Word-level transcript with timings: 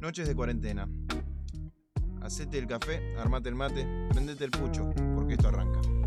Noches 0.00 0.26
de 0.26 0.34
cuarentena. 0.34 0.88
Hacete 2.22 2.58
el 2.58 2.66
café, 2.66 3.16
armate 3.18 3.48
el 3.48 3.54
mate, 3.54 3.86
prendete 4.10 4.44
el 4.44 4.50
pucho, 4.50 4.90
porque 5.14 5.34
esto 5.34 5.48
arranca. 5.48 5.97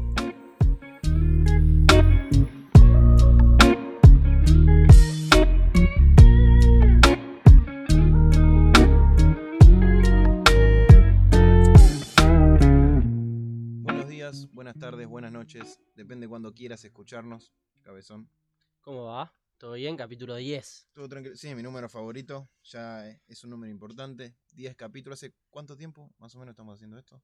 Quieras 16.72 16.86
escucharnos, 16.86 17.52
cabezón. 17.82 18.30
¿Cómo 18.80 19.04
va? 19.08 19.34
¿Todo 19.58 19.74
bien? 19.74 19.98
Capítulo 19.98 20.36
10. 20.38 20.88
Todo 20.94 21.10
tranquilo. 21.10 21.36
Sí, 21.36 21.54
mi 21.54 21.62
número 21.62 21.90
favorito, 21.90 22.50
ya 22.64 23.10
eh, 23.10 23.22
es 23.28 23.44
un 23.44 23.50
número 23.50 23.70
importante. 23.70 24.38
10 24.54 24.78
capítulos. 24.78 25.20
¿Hace 25.20 25.34
cuánto 25.50 25.76
tiempo 25.76 26.10
más 26.18 26.34
o 26.34 26.40
menos 26.40 26.54
estamos 26.54 26.76
haciendo 26.76 26.98
esto? 26.98 27.22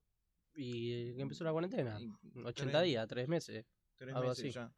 ¿Y 0.53 1.13
que 1.15 1.21
empezó 1.21 1.45
la 1.45 1.53
cuarentena? 1.53 1.97
Y 2.01 2.11
80 2.43 2.53
tres- 2.79 2.83
días, 2.83 3.07
3 3.07 3.27
meses. 3.29 3.65
Tres 3.95 4.13
Algo 4.13 4.27
meses 4.27 4.43
así. 4.43 4.51
ya. 4.53 4.69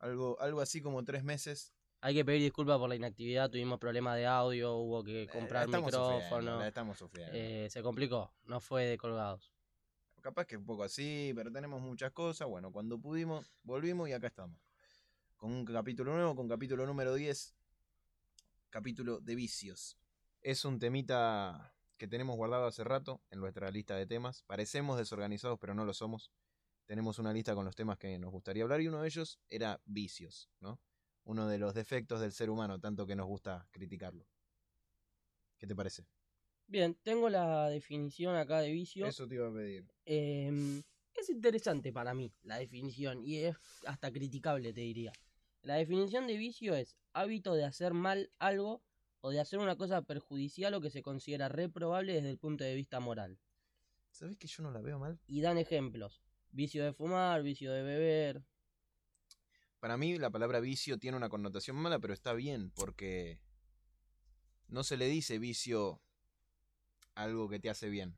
Algo, 0.00 0.38
algo 0.38 0.60
así 0.60 0.82
como 0.82 1.02
tres 1.02 1.24
meses. 1.24 1.72
Hay 2.02 2.14
que 2.14 2.26
pedir 2.26 2.42
disculpas 2.42 2.76
por 2.78 2.90
la 2.90 2.96
inactividad, 2.96 3.48
tuvimos 3.48 3.78
problemas 3.78 4.16
de 4.16 4.26
audio, 4.26 4.74
hubo 4.74 5.02
que 5.02 5.22
Eh, 5.22 5.28
comprar 5.28 5.62
la 5.62 5.78
estamos 5.78 5.86
micrófono. 5.92 6.58
la 6.58 6.68
estamos 6.68 6.98
sufriendo. 6.98 7.32
eh, 7.34 7.68
se 7.70 7.80
complicó, 7.82 8.34
no 8.44 8.60
fue 8.60 8.84
de 8.84 8.98
colgados. 8.98 9.53
Capaz 10.24 10.46
que 10.46 10.56
un 10.56 10.64
poco 10.64 10.84
así, 10.84 11.34
pero 11.36 11.52
tenemos 11.52 11.82
muchas 11.82 12.10
cosas. 12.12 12.48
Bueno, 12.48 12.72
cuando 12.72 12.98
pudimos, 12.98 13.52
volvimos 13.62 14.08
y 14.08 14.14
acá 14.14 14.28
estamos. 14.28 14.58
Con 15.36 15.52
un 15.52 15.66
capítulo 15.66 16.14
nuevo, 16.14 16.34
con 16.34 16.48
capítulo 16.48 16.86
número 16.86 17.12
10. 17.12 17.54
Capítulo 18.70 19.20
de 19.20 19.34
vicios. 19.34 19.98
Es 20.40 20.64
un 20.64 20.78
temita 20.78 21.74
que 21.98 22.08
tenemos 22.08 22.36
guardado 22.36 22.66
hace 22.66 22.84
rato 22.84 23.20
en 23.30 23.40
nuestra 23.40 23.70
lista 23.70 23.96
de 23.96 24.06
temas. 24.06 24.42
Parecemos 24.44 24.96
desorganizados, 24.96 25.58
pero 25.60 25.74
no 25.74 25.84
lo 25.84 25.92
somos. 25.92 26.32
Tenemos 26.86 27.18
una 27.18 27.34
lista 27.34 27.54
con 27.54 27.66
los 27.66 27.76
temas 27.76 27.98
que 27.98 28.18
nos 28.18 28.30
gustaría 28.30 28.62
hablar 28.62 28.80
y 28.80 28.88
uno 28.88 29.02
de 29.02 29.08
ellos 29.08 29.38
era 29.50 29.82
vicios, 29.84 30.48
¿no? 30.58 30.80
Uno 31.24 31.48
de 31.48 31.58
los 31.58 31.74
defectos 31.74 32.22
del 32.22 32.32
ser 32.32 32.48
humano, 32.48 32.80
tanto 32.80 33.04
que 33.06 33.14
nos 33.14 33.26
gusta 33.26 33.68
criticarlo. 33.72 34.26
¿Qué 35.58 35.66
te 35.66 35.76
parece? 35.76 36.06
Bien, 36.66 36.94
tengo 37.02 37.28
la 37.28 37.68
definición 37.68 38.36
acá 38.36 38.60
de 38.60 38.70
vicio. 38.70 39.06
Eso 39.06 39.28
te 39.28 39.34
iba 39.36 39.48
a 39.48 39.52
pedir. 39.52 39.86
Em, 40.06 40.82
es 41.14 41.30
interesante 41.30 41.92
para 41.92 42.14
mí 42.14 42.32
la 42.42 42.58
definición 42.58 43.22
y 43.24 43.38
es 43.38 43.56
hasta 43.86 44.10
criticable, 44.10 44.72
te 44.72 44.80
diría. 44.80 45.12
La 45.62 45.76
definición 45.76 46.26
de 46.26 46.36
vicio 46.36 46.74
es 46.74 46.96
hábito 47.12 47.54
de 47.54 47.64
hacer 47.64 47.94
mal 47.94 48.30
algo 48.38 48.82
o 49.20 49.30
de 49.30 49.40
hacer 49.40 49.58
una 49.58 49.76
cosa 49.76 50.02
perjudicial 50.02 50.74
o 50.74 50.80
que 50.80 50.90
se 50.90 51.02
considera 51.02 51.48
reprobable 51.48 52.14
desde 52.14 52.30
el 52.30 52.38
punto 52.38 52.64
de 52.64 52.74
vista 52.74 53.00
moral. 53.00 53.38
¿Sabes 54.10 54.36
que 54.36 54.46
yo 54.46 54.62
no 54.62 54.70
la 54.70 54.80
veo 54.80 54.98
mal? 54.98 55.18
Y 55.26 55.40
dan 55.40 55.58
ejemplos. 55.58 56.22
Vicio 56.50 56.84
de 56.84 56.92
fumar, 56.92 57.42
vicio 57.42 57.72
de 57.72 57.82
beber. 57.82 58.44
Para 59.80 59.96
mí 59.96 60.18
la 60.18 60.30
palabra 60.30 60.60
vicio 60.60 60.98
tiene 60.98 61.16
una 61.16 61.28
connotación 61.28 61.76
mala, 61.76 61.98
pero 61.98 62.14
está 62.14 62.32
bien, 62.32 62.70
porque 62.70 63.40
no 64.68 64.84
se 64.84 64.96
le 64.96 65.06
dice 65.06 65.38
vicio 65.38 66.03
algo 67.14 67.48
que 67.48 67.60
te 67.60 67.70
hace 67.70 67.88
bien. 67.88 68.16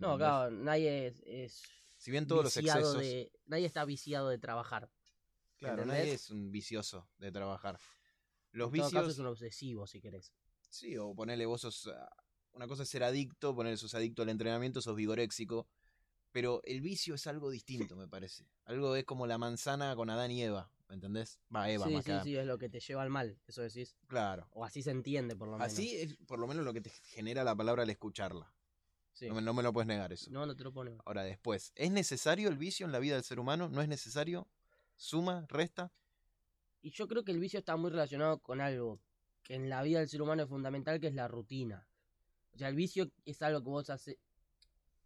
No, 0.00 0.16
claro, 0.16 0.50
nadie 0.50 1.08
es, 1.08 1.22
es 1.26 1.62
Si 1.96 2.10
bien 2.10 2.26
todos 2.26 2.44
los 2.44 2.56
excesos, 2.56 2.98
de... 2.98 3.32
Nadie 3.46 3.66
está 3.66 3.84
viciado 3.84 4.28
de 4.28 4.38
trabajar. 4.38 4.90
claro, 5.56 5.82
¿entendés? 5.82 5.98
nadie 5.98 6.12
es 6.14 6.30
un 6.30 6.50
vicioso 6.50 7.08
de 7.18 7.32
trabajar. 7.32 7.78
Los 8.52 8.68
en 8.68 8.76
todo 8.76 8.84
vicios, 8.86 8.92
caso 8.92 9.10
es 9.10 9.18
un 9.18 9.26
obsesivo, 9.26 9.86
si 9.86 10.00
querés. 10.00 10.32
sí, 10.70 10.96
o 10.96 11.14
ponerle 11.14 11.46
vos 11.46 11.62
sos, 11.62 11.88
ah, 11.88 12.08
una 12.52 12.66
cosa 12.66 12.84
es 12.84 12.88
ser 12.88 13.02
adicto, 13.02 13.54
ponerle 13.54 13.76
sos 13.76 13.94
adicto 13.94 14.22
al 14.22 14.28
entrenamiento, 14.28 14.80
sos 14.80 14.96
vigoréxico, 14.96 15.68
pero 16.32 16.60
el 16.64 16.80
vicio 16.80 17.14
es 17.14 17.26
algo 17.26 17.50
distinto, 17.50 17.96
me 17.96 18.08
parece. 18.08 18.46
Algo 18.64 18.94
es 18.96 19.04
como 19.04 19.26
la 19.26 19.38
manzana 19.38 19.94
con 19.96 20.10
Adán 20.10 20.30
y 20.30 20.42
Eva, 20.42 20.70
¿me 20.77 20.77
entendés? 20.94 21.38
Va, 21.54 21.70
Eva 21.70 21.86
sí, 21.86 21.92
más 21.92 22.04
sí, 22.04 22.12
sí, 22.22 22.36
es 22.36 22.46
lo 22.46 22.58
que 22.58 22.68
te 22.68 22.80
lleva 22.80 23.02
al 23.02 23.10
mal, 23.10 23.38
eso 23.46 23.62
decís. 23.62 23.96
Claro. 24.06 24.48
O 24.52 24.64
así 24.64 24.82
se 24.82 24.90
entiende, 24.90 25.36
por 25.36 25.48
lo 25.48 25.58
menos. 25.58 25.72
Así 25.72 25.96
es 25.96 26.16
por 26.26 26.38
lo 26.38 26.46
menos 26.46 26.64
lo 26.64 26.72
que 26.72 26.80
te 26.80 26.90
genera 26.90 27.44
la 27.44 27.54
palabra 27.54 27.82
al 27.82 27.90
escucharla. 27.90 28.52
Sí. 29.12 29.28
No, 29.28 29.34
me, 29.34 29.42
no 29.42 29.52
me 29.52 29.62
lo 29.62 29.72
puedes 29.72 29.88
negar 29.88 30.12
eso. 30.12 30.30
No, 30.30 30.46
no 30.46 30.54
te 30.54 30.62
lo 30.64 30.72
pone. 30.72 30.96
Ahora, 31.04 31.24
después, 31.24 31.72
¿es 31.74 31.90
necesario 31.90 32.48
el 32.48 32.56
vicio 32.56 32.86
en 32.86 32.92
la 32.92 33.00
vida 33.00 33.14
del 33.14 33.24
ser 33.24 33.40
humano? 33.40 33.68
¿No 33.68 33.82
es 33.82 33.88
necesario? 33.88 34.48
¿Suma? 34.96 35.44
¿Resta? 35.48 35.92
Y 36.82 36.90
yo 36.90 37.08
creo 37.08 37.24
que 37.24 37.32
el 37.32 37.40
vicio 37.40 37.58
está 37.58 37.76
muy 37.76 37.90
relacionado 37.90 38.38
con 38.38 38.60
algo 38.60 39.00
que 39.42 39.54
en 39.54 39.68
la 39.68 39.82
vida 39.82 39.98
del 39.98 40.08
ser 40.08 40.22
humano 40.22 40.42
es 40.42 40.48
fundamental, 40.48 41.00
que 41.00 41.08
es 41.08 41.14
la 41.14 41.26
rutina. 41.26 41.88
O 42.52 42.58
sea, 42.58 42.68
el 42.68 42.76
vicio 42.76 43.10
es 43.24 43.42
algo 43.42 43.62
que 43.62 43.70
vos 43.70 43.90
haces. 43.90 44.16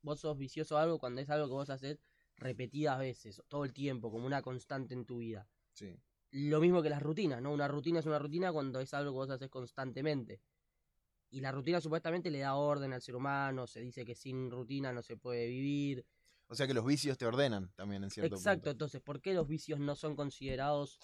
Vos 0.02 0.20
sos 0.20 0.36
vicioso 0.36 0.76
a 0.76 0.82
algo 0.82 0.98
cuando 0.98 1.20
es 1.20 1.30
algo 1.30 1.46
que 1.46 1.52
vos 1.54 1.70
haces 1.70 1.98
repetidas 2.36 2.98
veces, 2.98 3.42
todo 3.48 3.64
el 3.64 3.72
tiempo, 3.72 4.10
como 4.10 4.26
una 4.26 4.42
constante 4.42 4.94
en 4.94 5.04
tu 5.04 5.18
vida. 5.18 5.46
Sí. 5.72 5.96
Lo 6.30 6.60
mismo 6.60 6.82
que 6.82 6.90
las 6.90 7.02
rutinas, 7.02 7.42
¿no? 7.42 7.52
Una 7.52 7.68
rutina 7.68 8.00
es 8.00 8.06
una 8.06 8.18
rutina 8.18 8.52
cuando 8.52 8.80
es 8.80 8.94
algo 8.94 9.12
que 9.12 9.16
vos 9.16 9.30
haces 9.30 9.50
constantemente. 9.50 10.40
Y 11.30 11.40
la 11.40 11.52
rutina 11.52 11.80
supuestamente 11.80 12.30
le 12.30 12.40
da 12.40 12.54
orden 12.54 12.92
al 12.92 13.02
ser 13.02 13.16
humano, 13.16 13.66
se 13.66 13.80
dice 13.80 14.04
que 14.04 14.14
sin 14.14 14.50
rutina 14.50 14.92
no 14.92 15.02
se 15.02 15.16
puede 15.16 15.46
vivir. 15.46 16.04
O 16.48 16.54
sea 16.54 16.66
que 16.66 16.74
los 16.74 16.84
vicios 16.84 17.16
te 17.16 17.26
ordenan 17.26 17.72
también 17.74 18.04
en 18.04 18.10
cierto 18.10 18.36
Exacto, 18.36 18.64
punto. 18.64 18.70
entonces, 18.70 19.00
¿por 19.00 19.20
qué 19.20 19.32
los 19.32 19.48
vicios 19.48 19.78
no 19.80 19.94
son 19.94 20.14
considerados 20.14 20.98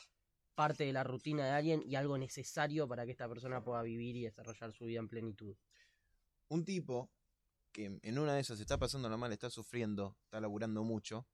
parte 0.54 0.84
de 0.84 0.92
la 0.92 1.04
rutina 1.04 1.44
de 1.46 1.52
alguien 1.52 1.82
y 1.86 1.94
algo 1.94 2.18
necesario 2.18 2.86
para 2.88 3.06
que 3.06 3.12
esta 3.12 3.28
persona 3.28 3.62
pueda 3.62 3.80
vivir 3.82 4.16
y 4.16 4.24
desarrollar 4.24 4.72
su 4.72 4.84
vida 4.84 4.98
en 4.98 5.08
plenitud? 5.08 5.56
Un 6.48 6.64
tipo 6.64 7.10
que 7.72 7.98
en 8.02 8.18
una 8.18 8.34
de 8.34 8.40
esas 8.40 8.60
está 8.60 8.76
pasando 8.78 9.08
mal, 9.16 9.32
está 9.32 9.50
sufriendo, 9.50 10.16
está 10.24 10.40
laburando 10.40 10.82
mucho, 10.84 11.26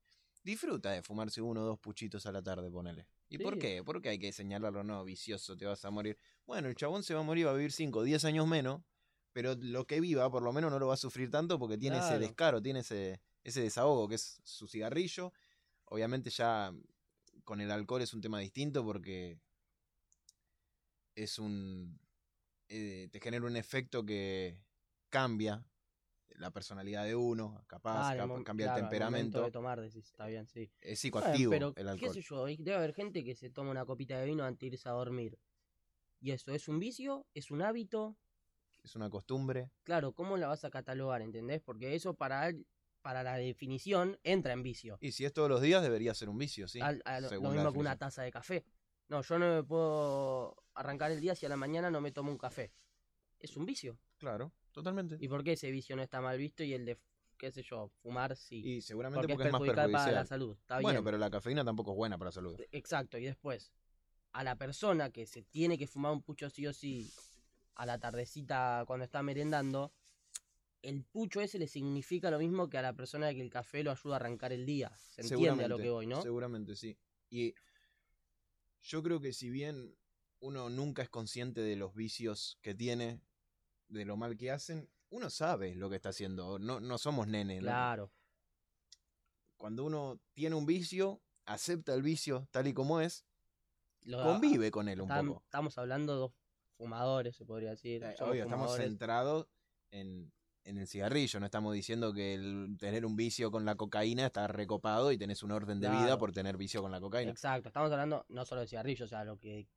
disfruta 0.45 0.91
de 0.91 1.01
fumarse 1.01 1.41
uno 1.41 1.61
o 1.61 1.65
dos 1.65 1.79
puchitos 1.79 2.25
a 2.27 2.31
la 2.31 2.41
tarde, 2.41 2.69
ponele. 2.69 3.07
¿Y 3.29 3.39
por 3.39 3.55
Sí. 3.55 3.59
qué? 3.59 3.83
¿Por 3.83 4.01
qué 4.01 4.09
hay 4.09 4.19
que 4.19 4.31
señalarlo? 4.31 4.83
No, 4.83 5.03
vicioso, 5.03 5.57
te 5.57 5.65
vas 5.65 5.83
a 5.83 5.89
morir. 5.89 6.17
Bueno, 6.45 6.67
el 6.69 6.75
chabón 6.75 7.03
se 7.03 7.15
va 7.15 7.21
a 7.21 7.23
morir, 7.23 7.47
va 7.47 7.51
a 7.51 7.55
vivir 7.55 7.71
5 7.71 7.99
o 7.99 8.03
10 8.03 8.23
años 8.25 8.47
menos, 8.47 8.83
pero 9.33 9.55
lo 9.55 9.85
que 9.87 9.99
viva 9.99 10.29
por 10.29 10.43
lo 10.43 10.53
menos 10.53 10.71
no 10.71 10.77
lo 10.79 10.87
va 10.87 10.93
a 10.93 10.97
sufrir 10.97 11.31
tanto 11.31 11.57
porque 11.57 11.77
tiene 11.77 11.97
ese 11.97 12.19
descaro, 12.19 12.61
tiene 12.61 12.81
ese, 12.81 13.19
ese 13.43 13.61
desahogo 13.61 14.07
que 14.07 14.15
es 14.15 14.39
su 14.43 14.67
cigarrillo. 14.67 15.33
Obviamente 15.85 16.29
ya 16.29 16.71
con 17.43 17.59
el 17.59 17.71
alcohol 17.71 18.03
es 18.03 18.13
un 18.13 18.21
tema 18.21 18.39
distinto 18.39 18.85
porque 18.85 19.39
es 21.15 21.39
un... 21.39 21.99
eh, 22.69 23.09
te 23.11 23.19
genera 23.19 23.45
un 23.45 23.55
efecto 23.55 24.05
que 24.05 24.59
cambia 25.09 25.65
la 26.29 26.51
personalidad 26.51 27.05
de 27.05 27.15
uno, 27.15 27.63
capaz, 27.67 28.09
Ah, 28.09 28.13
en 28.15 28.21
el 28.21 28.27
capa- 28.27 28.39
mom- 28.39 28.43
cambia 28.43 28.65
claro, 28.67 28.77
el 28.79 28.83
temperamento. 28.89 29.43
de 29.43 29.51
tomar, 29.51 29.81
decís, 29.81 30.05
está 30.05 30.25
bien, 30.27 30.47
sí. 30.47 30.71
Es 30.81 30.81
Bueno, 30.81 30.95
psicoactivo 30.97 31.51
pero, 31.51 31.67
el 31.69 31.85
qué 31.85 31.89
alcohol. 31.91 32.13
sé 32.13 32.21
yo, 32.21 32.45
debe 32.45 32.75
haber 32.75 32.93
gente 32.93 33.23
que 33.23 33.35
se 33.35 33.49
toma 33.49 33.71
una 33.71 33.85
copita 33.85 34.19
de 34.19 34.25
vino 34.25 34.43
antes 34.43 34.59
de 34.59 34.75
irse 34.75 34.89
a 34.89 34.93
dormir. 34.93 35.39
¿Y 36.19 36.31
eso 36.31 36.51
es 36.51 36.67
un 36.67 36.79
vicio? 36.79 37.25
¿Es 37.33 37.51
un 37.51 37.61
hábito? 37.61 38.17
Es 38.83 38.95
una 38.95 39.09
costumbre. 39.09 39.71
Claro, 39.83 40.13
¿cómo 40.13 40.37
la 40.37 40.47
vas 40.47 40.63
a 40.65 40.69
catalogar, 40.69 41.21
entendés? 41.21 41.61
Porque 41.61 41.95
eso 41.95 42.13
para, 42.15 42.51
para 43.01 43.23
la 43.23 43.35
definición 43.37 44.19
entra 44.23 44.53
en 44.53 44.63
vicio. 44.63 44.97
Y 45.01 45.11
si 45.11 45.25
es 45.25 45.33
todos 45.33 45.49
los 45.49 45.61
días, 45.61 45.81
debería 45.81 46.13
ser 46.13 46.29
un 46.29 46.37
vicio, 46.37 46.67
¿sí? 46.67 46.79
Al- 46.81 47.01
lo- 47.21 47.29
mismo 47.51 47.71
que 47.71 47.79
una 47.79 47.97
taza 47.97 48.23
de 48.23 48.31
café. 48.31 48.65
No, 49.07 49.21
yo 49.21 49.37
no 49.39 49.55
me 49.55 49.63
puedo 49.63 50.55
arrancar 50.73 51.11
el 51.11 51.21
día 51.21 51.35
si 51.35 51.45
a 51.45 51.49
la 51.49 51.57
mañana 51.57 51.91
no 51.91 52.01
me 52.01 52.11
tomo 52.11 52.31
un 52.31 52.37
café. 52.37 52.73
Es 53.39 53.55
un 53.57 53.65
vicio. 53.65 53.99
Claro, 54.17 54.51
totalmente. 54.75 55.17
¿Y 55.19 55.27
por 55.27 55.43
qué 55.43 55.53
ese 55.53 55.71
vicio 55.71 55.95
no 55.95 56.03
está 56.03 56.21
mal 56.21 56.37
visto 56.37 56.63
y 56.63 56.73
el 56.73 56.85
de, 56.85 56.99
qué 57.37 57.49
sé 57.49 57.63
yo, 57.63 57.89
fumar 58.01 58.35
sí? 58.35 58.61
Y 58.63 58.81
seguramente 58.81 59.21
porque, 59.21 59.33
porque, 59.33 59.43
es 59.43 59.47
es 59.47 59.51
más 59.53 59.61
perjudicial 59.61 59.91
para 59.91 60.11
la 60.11 60.25
salud. 60.25 60.57
Está 60.59 60.75
Bueno, 60.81 60.99
bien. 60.99 61.05
pero 61.05 61.17
la 61.17 61.31
cafeína 61.31 61.63
tampoco 61.63 61.91
es 61.91 61.97
buena 61.97 62.17
para 62.17 62.27
la 62.27 62.33
salud. 62.33 62.59
Exacto, 62.71 63.17
y 63.17 63.23
después, 63.23 63.71
a 64.33 64.43
la 64.43 64.57
persona 64.57 65.09
que 65.09 65.25
se 65.25 65.41
tiene 65.43 65.77
que 65.77 65.87
fumar 65.87 66.11
un 66.11 66.21
pucho 66.21 66.49
sí 66.49 66.67
o 66.67 66.73
sí 66.73 67.09
a 67.75 67.85
la 67.85 67.99
tardecita 67.99 68.83
cuando 68.85 69.05
está 69.05 69.23
merendando, 69.23 69.93
el 70.81 71.03
pucho 71.03 71.41
ese 71.41 71.57
le 71.57 71.67
significa 71.67 72.29
lo 72.29 72.37
mismo 72.37 72.69
que 72.69 72.77
a 72.77 72.81
la 72.81 72.93
persona 72.93 73.33
que 73.33 73.41
el 73.41 73.49
café 73.49 73.81
lo 73.83 73.91
ayuda 73.91 74.15
a 74.15 74.17
arrancar 74.17 74.51
el 74.51 74.65
día. 74.65 74.91
Se 75.09 75.21
entiende 75.21 75.63
a 75.63 75.67
lo 75.67 75.77
que 75.77 75.89
voy, 75.89 76.05
¿no? 76.05 76.21
Seguramente, 76.21 76.75
sí. 76.75 76.97
Y 77.29 77.55
yo 78.81 79.01
creo 79.01 79.19
que 79.19 79.33
si 79.33 79.49
bien 79.49 79.95
uno 80.39 80.69
nunca 80.69 81.01
es 81.01 81.09
consciente 81.09 81.61
de 81.61 81.75
los 81.75 81.95
vicios 81.95 82.59
que 82.61 82.75
tiene, 82.75 83.21
de 83.87 84.05
lo 84.05 84.17
mal 84.17 84.35
que 84.37 84.51
hacen, 84.51 84.89
uno 85.09 85.29
sabe 85.29 85.75
lo 85.75 85.89
que 85.89 85.95
está 85.97 86.09
haciendo. 86.09 86.59
No, 86.59 86.79
no 86.79 86.97
somos 86.97 87.27
nenes. 87.27 87.57
¿no? 87.61 87.67
Claro. 87.67 88.11
Cuando 89.57 89.85
uno 89.85 90.19
tiene 90.33 90.55
un 90.55 90.65
vicio, 90.65 91.21
acepta 91.45 91.93
el 91.93 92.01
vicio 92.03 92.47
tal 92.51 92.67
y 92.67 92.73
como 92.73 92.99
es, 93.01 93.25
Lo- 94.01 94.21
convive 94.23 94.71
con 94.71 94.89
él 94.89 95.01
un 95.01 95.07
poco. 95.07 95.41
Estamos 95.43 95.77
hablando 95.77 96.13
de 96.13 96.19
dos 96.19 96.31
fumadores, 96.77 97.35
se 97.35 97.45
podría 97.45 97.71
decir. 97.71 98.03
Eh, 98.03 98.15
Obvio, 98.19 98.43
estamos 98.43 98.75
centrados 98.75 99.47
en, 99.91 100.31
en 100.65 100.77
el 100.77 100.87
cigarrillo, 100.87 101.39
no 101.39 101.45
estamos 101.45 101.73
diciendo 101.73 102.13
que 102.13 102.33
el 102.33 102.75
tener 102.77 103.05
un 103.05 103.15
vicio 103.15 103.49
con 103.49 103.63
la 103.65 103.75
cocaína 103.75 104.25
está 104.25 104.47
recopado 104.47 105.11
y 105.11 105.17
tenés 105.17 105.41
un 105.41 105.51
orden 105.51 105.79
de 105.79 105.89
vida 105.89 106.17
por 106.17 106.33
tener 106.33 106.57
vicio 106.57 106.81
con 106.81 106.91
la 106.91 106.99
cocaína. 106.99 107.31
Exacto, 107.31 107.69
estamos 107.69 107.91
hablando 107.91 108.25
no 108.29 108.45
solo 108.45 108.61
de 108.61 108.67
cigarrillos, 108.67 109.05
o 109.05 109.09
sea, 109.09 109.23
lo 109.23 109.37
que 109.37 109.67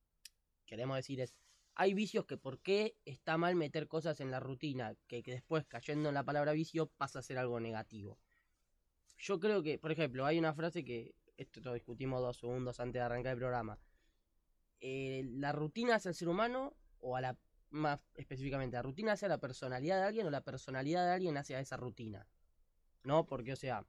queremos 0.67 0.97
decir 0.97 1.21
es, 1.21 1.35
hay 1.79 1.95
vicios 1.95 2.27
que 2.27 2.37
por 2.37 2.59
qué 2.59 2.97
está 3.05 3.39
mal 3.39 3.55
meter 3.55 3.87
cosas 3.87 4.21
en 4.21 4.33
la 4.33 4.41
rutina, 4.41 4.97
que, 5.07 5.23
después 5.23 5.65
cayendo 5.65 6.09
en 6.09 6.15
la 6.17 6.25
palabra 6.25 6.51
vicio 6.53 6.89
pasa 6.89 7.21
a 7.21 7.23
ser 7.23 7.39
algo 7.39 7.61
negativo. 7.61 8.19
Yo 9.17 9.39
creo 9.39 9.63
que, 9.63 9.79
por 9.79 9.93
ejemplo, 9.93 10.27
hay 10.27 10.41
una 10.41 10.53
frase 10.55 10.85
que, 10.85 11.15
esto 11.37 11.61
lo 11.61 11.75
discutimos 11.75 12.21
dos 12.21 12.37
segundos 12.37 12.81
antes 12.81 12.95
de 12.95 13.01
arrancar 13.01 13.33
el 13.33 13.39
programa, 13.39 13.79
Eh, 14.81 15.25
la 15.35 15.53
rutina 15.53 15.95
hacia 15.95 16.09
el 16.09 16.17
ser 16.17 16.29
humano, 16.29 16.77
o 16.99 17.17
a 17.17 17.21
la, 17.21 17.39
más 17.71 18.11
específicamente, 18.17 18.77
la 18.77 18.83
rutina 18.83 19.13
hacia 19.13 19.29
la 19.29 19.39
personalidad 19.39 19.99
de 19.99 20.07
alguien 20.09 20.27
o 20.27 20.31
la 20.31 20.43
personalidad 20.43 21.05
de 21.07 21.13
alguien 21.13 21.37
hacia 21.37 21.61
esa 21.61 21.77
rutina. 21.77 22.27
¿No? 23.05 23.25
Porque, 23.25 23.53
o 23.53 23.57
sea, 23.57 23.87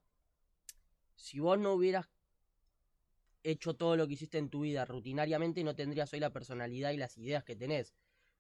si 1.15 1.39
vos 1.39 1.57
no 1.57 1.74
hubieras 1.74 2.07
hecho 3.44 3.75
todo 3.75 3.95
lo 3.95 4.07
que 4.07 4.13
hiciste 4.13 4.38
en 4.38 4.50
tu 4.50 4.62
vida 4.62 4.86
rutinariamente, 4.86 5.63
no 5.63 5.75
tendrías 5.75 6.12
hoy 6.13 6.19
la 6.19 6.31
personalidad 6.33 6.91
y 6.91 6.97
las 6.97 7.18
ideas 7.18 7.44
que 7.44 7.56
tenés. 7.56 7.94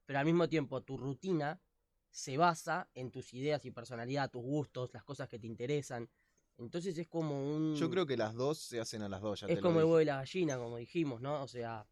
Pero 0.05 0.19
al 0.19 0.25
mismo 0.25 0.49
tiempo, 0.49 0.81
tu 0.81 0.97
rutina 0.97 1.61
se 2.11 2.37
basa 2.37 2.89
en 2.95 3.11
tus 3.11 3.33
ideas 3.33 3.65
y 3.65 3.71
personalidad, 3.71 4.31
tus 4.31 4.41
gustos, 4.41 4.93
las 4.93 5.03
cosas 5.03 5.27
que 5.29 5.39
te 5.39 5.47
interesan. 5.47 6.09
Entonces 6.57 6.97
es 6.97 7.07
como 7.07 7.55
un... 7.55 7.75
Yo 7.75 7.89
creo 7.89 8.05
que 8.05 8.17
las 8.17 8.33
dos 8.33 8.57
se 8.57 8.79
hacen 8.79 9.01
a 9.01 9.09
las 9.09 9.21
dos, 9.21 9.39
ya 9.41 9.47
es 9.47 9.55
te 9.55 9.61
como 9.61 9.79
el 9.79 9.85
huevo 9.85 10.01
y 10.01 10.05
la 10.05 10.17
gallina, 10.17 10.57
como 10.57 10.77
dijimos, 10.77 11.21
¿no? 11.21 11.41
O 11.41 11.47
sea, 11.47 11.87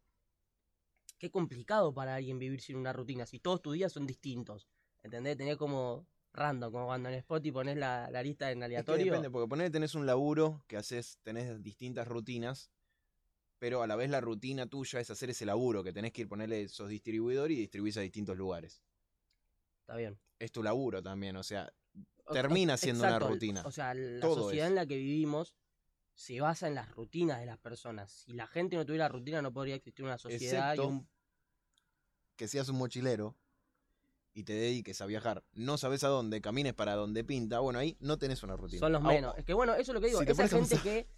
qué 1.18 1.30
complicado 1.30 1.94
para 1.94 2.16
alguien 2.16 2.38
vivir 2.38 2.60
sin 2.60 2.76
una 2.76 2.92
rutina, 2.92 3.24
si 3.26 3.38
todos 3.38 3.62
tus 3.62 3.74
días 3.74 3.92
son 3.92 4.06
distintos. 4.06 4.68
¿Entendés? 5.02 5.36
Tenés 5.36 5.56
como 5.56 6.06
random, 6.32 6.72
como 6.72 6.86
cuando 6.86 7.08
en 7.08 7.14
Spotify 7.16 7.52
pones 7.52 7.76
la, 7.76 8.10
la 8.10 8.22
lista 8.22 8.50
en 8.50 8.58
Es 8.58 8.60
que 8.60 8.64
aleatorio. 8.66 9.04
depende, 9.06 9.30
porque 9.30 9.48
ponele 9.48 9.70
tenés 9.70 9.94
un 9.94 10.06
laburo 10.06 10.62
que 10.66 10.76
haces, 10.76 11.18
tenés 11.22 11.62
distintas 11.62 12.06
rutinas, 12.06 12.70
pero 13.58 13.82
a 13.82 13.86
la 13.86 13.96
vez 13.96 14.10
la 14.10 14.20
rutina 14.20 14.66
tuya 14.66 15.00
es 15.00 15.10
hacer 15.10 15.30
ese 15.30 15.44
laburo, 15.46 15.82
que 15.82 15.92
tenés 15.92 16.12
que 16.12 16.22
ir 16.22 16.28
ponerle, 16.28 16.68
sos 16.68 16.88
distribuidor 16.88 17.50
y 17.50 17.56
distribuís 17.56 17.96
a 17.96 18.00
distintos 18.00 18.36
lugares. 18.36 18.82
Está 19.80 19.96
bien. 19.96 20.18
Es 20.38 20.52
tu 20.52 20.62
laburo 20.62 21.02
también, 21.02 21.36
o 21.36 21.42
sea, 21.42 21.72
Termina 22.32 22.76
siendo 22.76 23.00
una 23.04 23.08
exacto, 23.14 23.28
rutina. 23.34 23.62
O 23.64 23.70
sea, 23.72 23.94
la 23.94 24.20
Todo 24.20 24.42
sociedad 24.42 24.66
es. 24.66 24.70
en 24.70 24.74
la 24.76 24.86
que 24.86 24.96
vivimos 24.96 25.54
se 26.14 26.40
basa 26.40 26.68
en 26.68 26.74
las 26.74 26.90
rutinas 26.94 27.40
de 27.40 27.46
las 27.46 27.58
personas. 27.58 28.12
Si 28.12 28.32
la 28.34 28.46
gente 28.46 28.76
no 28.76 28.84
tuviera 28.84 29.08
rutina, 29.08 29.40
no 29.40 29.52
podría 29.52 29.76
existir 29.76 30.04
una 30.04 30.18
sociedad 30.18 30.74
y 30.74 30.80
un. 30.80 31.08
que 32.36 32.46
seas 32.48 32.68
un 32.68 32.76
mochilero 32.76 33.34
y 34.34 34.44
te 34.44 34.52
dediques 34.52 35.00
a 35.00 35.06
viajar, 35.06 35.42
no 35.54 35.78
sabes 35.78 36.04
a 36.04 36.08
dónde, 36.08 36.40
camines 36.40 36.74
para 36.74 36.94
donde 36.94 37.24
pinta, 37.24 37.60
bueno, 37.60 37.78
ahí 37.78 37.96
no 38.00 38.18
tenés 38.18 38.42
una 38.42 38.56
rutina. 38.56 38.80
Son 38.80 38.92
los 38.92 39.02
Ah, 39.02 39.08
menos. 39.08 39.34
Es 39.38 39.44
que 39.44 39.54
bueno, 39.54 39.72
eso 39.74 39.92
es 39.92 39.94
lo 39.94 40.00
que 40.00 40.08
digo. 40.08 40.22
si 40.22 40.30
Esa 40.30 40.48
gente 40.48 40.78
que, 40.82 41.08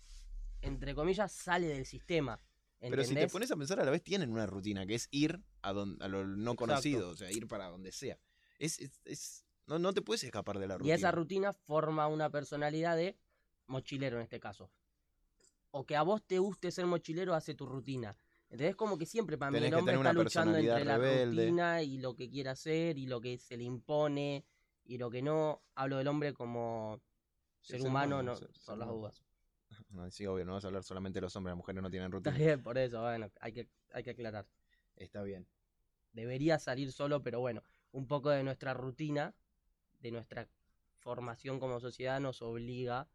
entre 0.62 0.95
comillas, 0.95 1.33
sale 1.33 1.67
del 1.69 1.87
sistema. 1.87 2.39
Pero 2.81 3.05
si 3.05 3.15
te 3.15 3.29
pones 3.29 3.51
a 3.51 3.57
pensar, 3.57 3.79
a 3.81 3.85
la 3.85 3.91
vez 3.91 4.03
tienen 4.03 4.31
una 4.33 4.47
rutina, 4.47 4.87
que 4.87 4.95
es 4.95 5.09
ir 5.11 5.39
a, 5.61 5.73
don- 5.73 5.99
a 6.01 6.09
lo 6.09 6.25
no 6.27 6.53
Exacto. 6.53 6.57
conocido, 6.57 7.11
o 7.11 7.15
sea, 7.15 7.31
ir 7.31 7.47
para 7.47 7.67
donde 7.69 7.93
sea. 7.93 8.19
Es, 8.59 8.79
es- 8.79 9.01
es- 9.05 9.45
no, 9.67 9.79
no 9.79 9.93
te 9.93 10.01
puedes 10.03 10.25
escapar 10.25 10.59
de 10.59 10.67
la 10.67 10.75
Y 10.75 10.79
rutina. 10.79 10.95
esa 10.95 11.11
rutina 11.12 11.53
forma 11.53 12.07
una 12.07 12.31
personalidad 12.31 12.97
de 12.97 13.19
mochilero 13.67 14.17
en 14.17 14.23
este 14.23 14.41
caso. 14.41 14.71
O 15.73 15.85
que 15.85 15.95
a 15.97 16.03
vos 16.03 16.23
te 16.27 16.39
guste 16.39 16.71
ser 16.73 16.87
mochilero 16.87 17.35
hace 17.35 17.55
tu 17.55 17.67
rutina. 17.67 18.17
¿Entendés? 18.49 18.75
Como 18.75 18.99
que 18.99 19.07
siempre 19.07 19.39
para 19.39 19.53
mí 19.53 19.59
Tenés 19.59 19.69
el 19.69 19.75
que 19.75 19.79
hombre 19.79 19.95
está 19.97 20.12
luchando 20.12 20.59
entre 20.59 20.85
la 20.85 20.99
rutina 20.99 21.83
y 21.83 21.99
lo 21.99 22.17
que 22.17 22.29
quiere 22.29 22.49
hacer 22.51 22.99
y 22.99 23.07
lo 23.07 23.21
que 23.21 23.39
se 23.39 23.57
le 23.57 23.62
impone 23.65 24.45
y 24.85 24.99
lo 24.99 25.09
que 25.11 25.23
no. 25.23 25.62
Hablo 25.77 25.99
del 25.99 26.09
hombre 26.09 26.33
como 26.33 27.01
ser 27.61 27.81
humano, 27.83 28.17
humano, 28.17 28.23
no, 28.33 28.37
ser- 28.37 28.49
por 28.49 28.57
ser 28.59 28.79
las 28.79 28.89
dudas. 28.89 29.23
No, 29.90 30.11
sí, 30.11 30.26
obvio, 30.26 30.44
no 30.44 30.55
vas 30.55 30.64
a 30.64 30.69
hablar 30.69 30.84
solamente 30.84 31.19
de 31.19 31.22
los 31.22 31.37
hombres, 31.37 31.52
las 31.52 31.56
mujeres 31.58 31.82
no 31.82 31.90
tienen 31.90 32.12
Está 32.12 32.31
rutina. 32.31 32.37
bien, 32.37 32.62
por 32.62 32.78
eso, 32.78 33.00
bueno, 33.02 33.31
hay 33.40 33.52
que, 33.52 33.69
hay 33.93 34.02
que 34.02 34.11
aclarar. 34.11 34.46
Está 34.96 35.22
bien. 35.22 35.46
Debería 36.12 36.58
salir 36.58 36.93
solo, 36.93 37.22
pero 37.22 37.40
bueno, 37.40 37.62
un 37.93 38.06
poco 38.06 38.31
de 38.31 38.43
nuestra 38.43 38.75
rutina, 38.75 39.34
de 40.00 40.11
nuestra 40.11 40.49
formación 40.99 41.61
como 41.61 41.81
sociedad 41.81 42.20
nos 42.20 42.43
obliga 42.43 43.08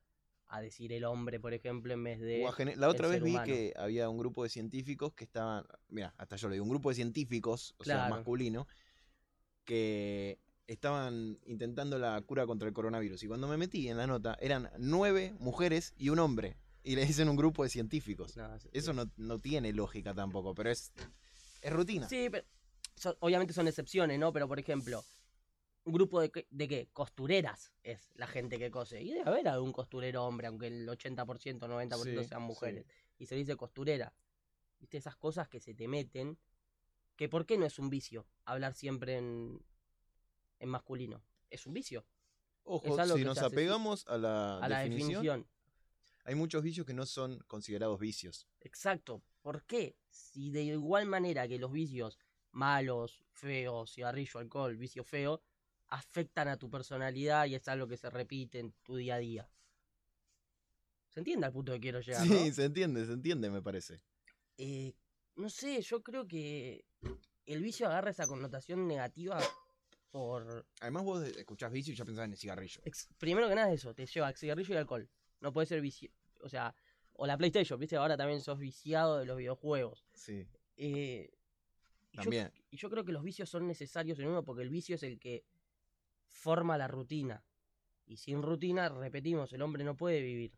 a 0.48 0.62
decir 0.62 0.94
el 0.94 1.06
hombre, 1.06 1.40
por 1.40 1.54
ejemplo, 1.54 1.94
en 1.94 2.04
vez 2.04 2.19
de... 2.19 2.46
La 2.75 2.88
otra 2.90 3.08
vez 3.08 3.22
vi 3.22 3.31
humano. 3.31 3.46
que 3.46 3.74
había 3.75 4.10
un 4.10 4.18
grupo 4.18 4.44
de 4.44 4.50
científicos 4.50 5.13
que 5.13 5.24
estaban, 5.24 5.66
mira, 5.90 6.13
hasta 6.18 6.36
yo 6.36 6.50
le 6.50 6.56
digo, 6.56 6.63
un 6.63 6.69
grupo 6.69 6.90
de 6.90 6.96
científicos, 6.96 7.74
o 7.78 7.84
sea, 7.84 8.10
masculino, 8.10 8.68
que 9.63 10.40
estaban 10.68 11.40
intentando 11.46 11.98
la 12.00 12.20
cura 12.22 12.46
contra 12.46 12.68
el 12.68 12.74
coronavirus. 12.74 13.24
Y 13.24 13.28
cuando 13.28 13.48
me 13.48 13.58
metí 13.58 13.88
en 13.88 13.98
la 13.98 14.08
nota, 14.08 14.38
eran 14.40 14.70
nueve 14.78 15.34
mujeres 15.40 15.94
y 15.98 16.10
un 16.10 16.20
hombre. 16.20 16.58
Y 16.84 16.96
le 16.96 17.06
dicen 17.06 17.30
un 17.30 17.36
grupo 17.36 17.64
de 17.64 17.70
científicos. 17.70 18.38
No, 18.38 18.60
sí, 18.60 18.70
Eso 18.72 18.94
no, 18.94 19.10
no 19.18 19.40
tiene 19.40 19.74
lógica 19.74 20.14
tampoco, 20.14 20.54
pero 20.54 20.70
es, 20.70 20.92
es 21.62 21.74
rutina. 21.74 22.08
Sí, 22.08 22.30
pero 22.30 22.46
obviamente 23.20 23.54
son 23.54 23.68
excepciones, 23.68 24.20
¿no? 24.20 24.32
Pero 24.32 24.48
por 24.48 24.60
ejemplo, 24.60 25.04
un 25.86 25.94
grupo 25.94 26.22
de, 26.22 26.32
de 26.50 26.68
qué? 26.68 26.90
Costureras 26.94 27.72
es 27.84 28.12
la 28.16 28.28
gente 28.28 28.60
que 28.60 28.70
cose. 28.72 29.02
Y 29.02 29.14
debe 29.14 29.30
haber 29.30 29.48
algún 29.48 29.72
costurero 29.72 30.26
hombre, 30.26 30.48
aunque 30.48 30.68
el 30.68 30.88
80%, 30.88 31.60
90% 31.60 32.04
Sí, 32.04 32.28
sean 32.28 32.42
sí. 32.42 32.48
mujeres. 32.48 32.86
Y 33.18 33.26
se 33.26 33.36
dice 33.36 33.56
costurera. 33.56 34.14
¿Viste? 34.80 34.98
Esas 34.98 35.16
cosas 35.16 35.48
que 35.48 35.60
se 35.60 35.74
te 35.74 35.88
meten. 35.88 36.38
Que 37.16 37.30
¿por 37.30 37.46
qué 37.46 37.58
no 37.58 37.66
es 37.66 37.80
un 37.80 37.90
vicio 37.90 38.28
hablar 38.44 38.74
siempre 38.74 39.18
en, 39.18 39.62
en 40.60 40.69
masculino? 40.69 41.24
Es 41.50 41.66
un 41.66 41.74
vicio. 41.74 42.06
Ojo, 42.63 42.86
si 43.16 43.24
nos 43.24 43.38
hace- 43.38 43.46
apegamos 43.46 44.07
a 44.07 44.18
la, 44.18 44.57
A 44.57 44.68
la 44.68 44.80
definición, 44.80 45.24
definición. 45.24 45.48
hay 46.24 46.36
muchos 46.36 46.63
vicios 46.63 46.86
que 46.86 46.94
no 46.94 47.06
son 47.06 47.38
considerados 47.48 48.00
vicios. 48.00 48.48
Exacto. 48.62 49.22
¿Por 49.42 49.63
qué? 49.66 49.96
Si 50.10 50.50
de 50.50 50.63
igual 50.63 51.06
manera 51.06 51.48
que 51.48 51.60
los 51.60 51.72
vicios 51.72 52.18
malos, 52.52 53.24
feos, 53.34 53.94
cigarrillo, 53.94 54.40
alcohol, 54.40 54.75
vicio 54.78 55.04
feo, 55.04 55.44
afectan 55.88 56.48
a 56.48 56.58
tu 56.58 56.69
personalidad 56.69 57.46
y 57.46 57.54
es 57.56 57.68
algo 57.68 57.88
que 57.88 57.98
se 57.98 58.10
repite 58.10 58.58
en 58.60 58.72
tu 58.81 58.96
día 58.96 59.16
a 59.16 59.19
día. 59.19 59.50
¿Se 61.10 61.19
entiende 61.19 61.46
al 61.46 61.54
punto 61.54 61.72
que 61.74 61.80
quiero 61.80 62.00
llegar? 62.01 62.24
Sí, 62.24 62.48
no? 62.50 62.54
se 62.54 62.66
entiende, 62.66 63.06
se 63.06 63.13
entiende, 63.13 63.50
me 63.50 63.62
parece. 63.62 64.01
Eh, 64.58 64.96
no 65.36 65.50
sé, 65.50 65.81
yo 65.81 66.01
creo 66.01 66.28
que 66.28 66.86
el 67.46 67.62
vicio 67.62 67.88
agarra 67.88 68.10
esa 68.12 68.25
connotación 68.25 68.88
negativa 68.88 69.39
por... 70.12 70.66
Además 70.82 71.04
vos 71.04 71.24
escuchás 71.24 71.72
vicio 71.72 71.94
y 71.94 71.96
ya 71.96 72.06
pensás 72.06 72.26
en 72.26 72.32
el 72.32 72.38
cigarrillo. 72.38 72.82
ex- 72.86 73.08
Primero 73.18 73.48
que 73.50 73.56
nada 73.56 73.72
es 73.72 73.82
eso, 73.82 73.94
te 73.94 74.06
lleva 74.06 74.32
cigarrillo 74.34 74.74
y 74.74 74.78
alcohol. 74.78 75.10
No 75.42 75.52
puede 75.54 75.68
ser 75.68 75.82
vicio... 75.82 76.10
O 76.42 76.50
sea, 76.50 76.76
o 77.14 77.26
la 77.26 77.38
PlayStation, 77.38 77.80
¿viste? 77.80 77.96
Ahora 77.96 78.18
también 78.18 78.42
sos 78.42 78.60
viciado 78.60 79.18
de 79.20 79.26
los 79.26 79.38
videojuegos. 79.38 80.06
Sí, 80.14 80.46
Eh, 80.78 81.30
y 82.12 82.18
yo- 82.18 82.24
también. 82.24 82.52
Y 82.70 82.78
yo 82.78 82.90
creo 82.90 83.06
que 83.06 83.12
los 83.12 83.24
vicios 83.24 83.50
son 83.50 83.68
necesarios 83.68 84.20
en 84.20 84.28
uno 84.28 84.44
porque 84.44 84.62
el 84.64 84.70
vicio 84.70 84.96
es 84.96 85.04
el 85.04 85.20
que 85.20 85.46
forma 86.28 86.78
la 86.78 86.88
rutina. 86.88 87.44
Y 88.06 88.18
sin 88.18 88.42
rutina, 88.44 88.90
repetimos, 88.90 89.52
el 89.54 89.62
hombre 89.62 89.84
no 89.84 89.96
puede 89.98 90.22
vivir. 90.22 90.52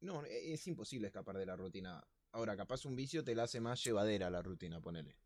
No, 0.00 0.24
es 0.24 0.66
imposible 0.66 1.06
escapar 1.06 1.38
de 1.38 1.46
la 1.46 1.56
rutina. 1.56 2.04
Ahora, 2.32 2.56
capaz 2.56 2.84
un 2.84 2.94
vicio 2.94 3.24
te 3.24 3.34
la 3.34 3.44
hace 3.44 3.60
más 3.60 3.82
llevadera 3.82 4.28
la 4.28 4.42
rutina, 4.42 4.80
ponele. 4.80 5.16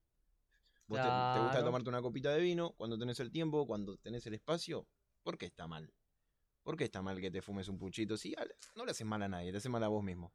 Vos 0.91 0.99
te- 1.01 1.09
te, 1.09 1.45
gusta 1.45 1.65
tomarte 1.65 1.89
una 1.89 2.03
copita 2.03 2.35
de 2.35 2.41
vino 2.41 2.73
cuando 2.73 2.99
tenés 2.99 3.21
el 3.21 3.31
tiempo, 3.31 3.65
cuando 3.65 3.97
tenés 3.99 4.27
el 4.27 4.35
espacio. 4.35 4.89
¿Por 5.23 5.39
qué 5.39 5.47
está 5.47 5.69
mal? 5.69 5.93
¿Por 6.65 6.77
qué 6.77 6.83
está 6.85 7.01
mal 7.01 7.21
que 7.21 7.31
te 7.31 7.41
fumes 7.43 7.69
un 7.69 7.79
puchito? 7.79 8.17
Sí, 8.17 8.35
al- 8.37 8.53
no 8.75 8.85
le 8.85 8.91
haces 8.91 9.07
mal 9.07 9.23
a 9.23 9.29
nadie, 9.29 9.53
le 9.53 9.59
haces 9.59 9.71
mal 9.71 9.85
a 9.85 9.89
vos 9.89 10.03
mismo. 10.03 10.33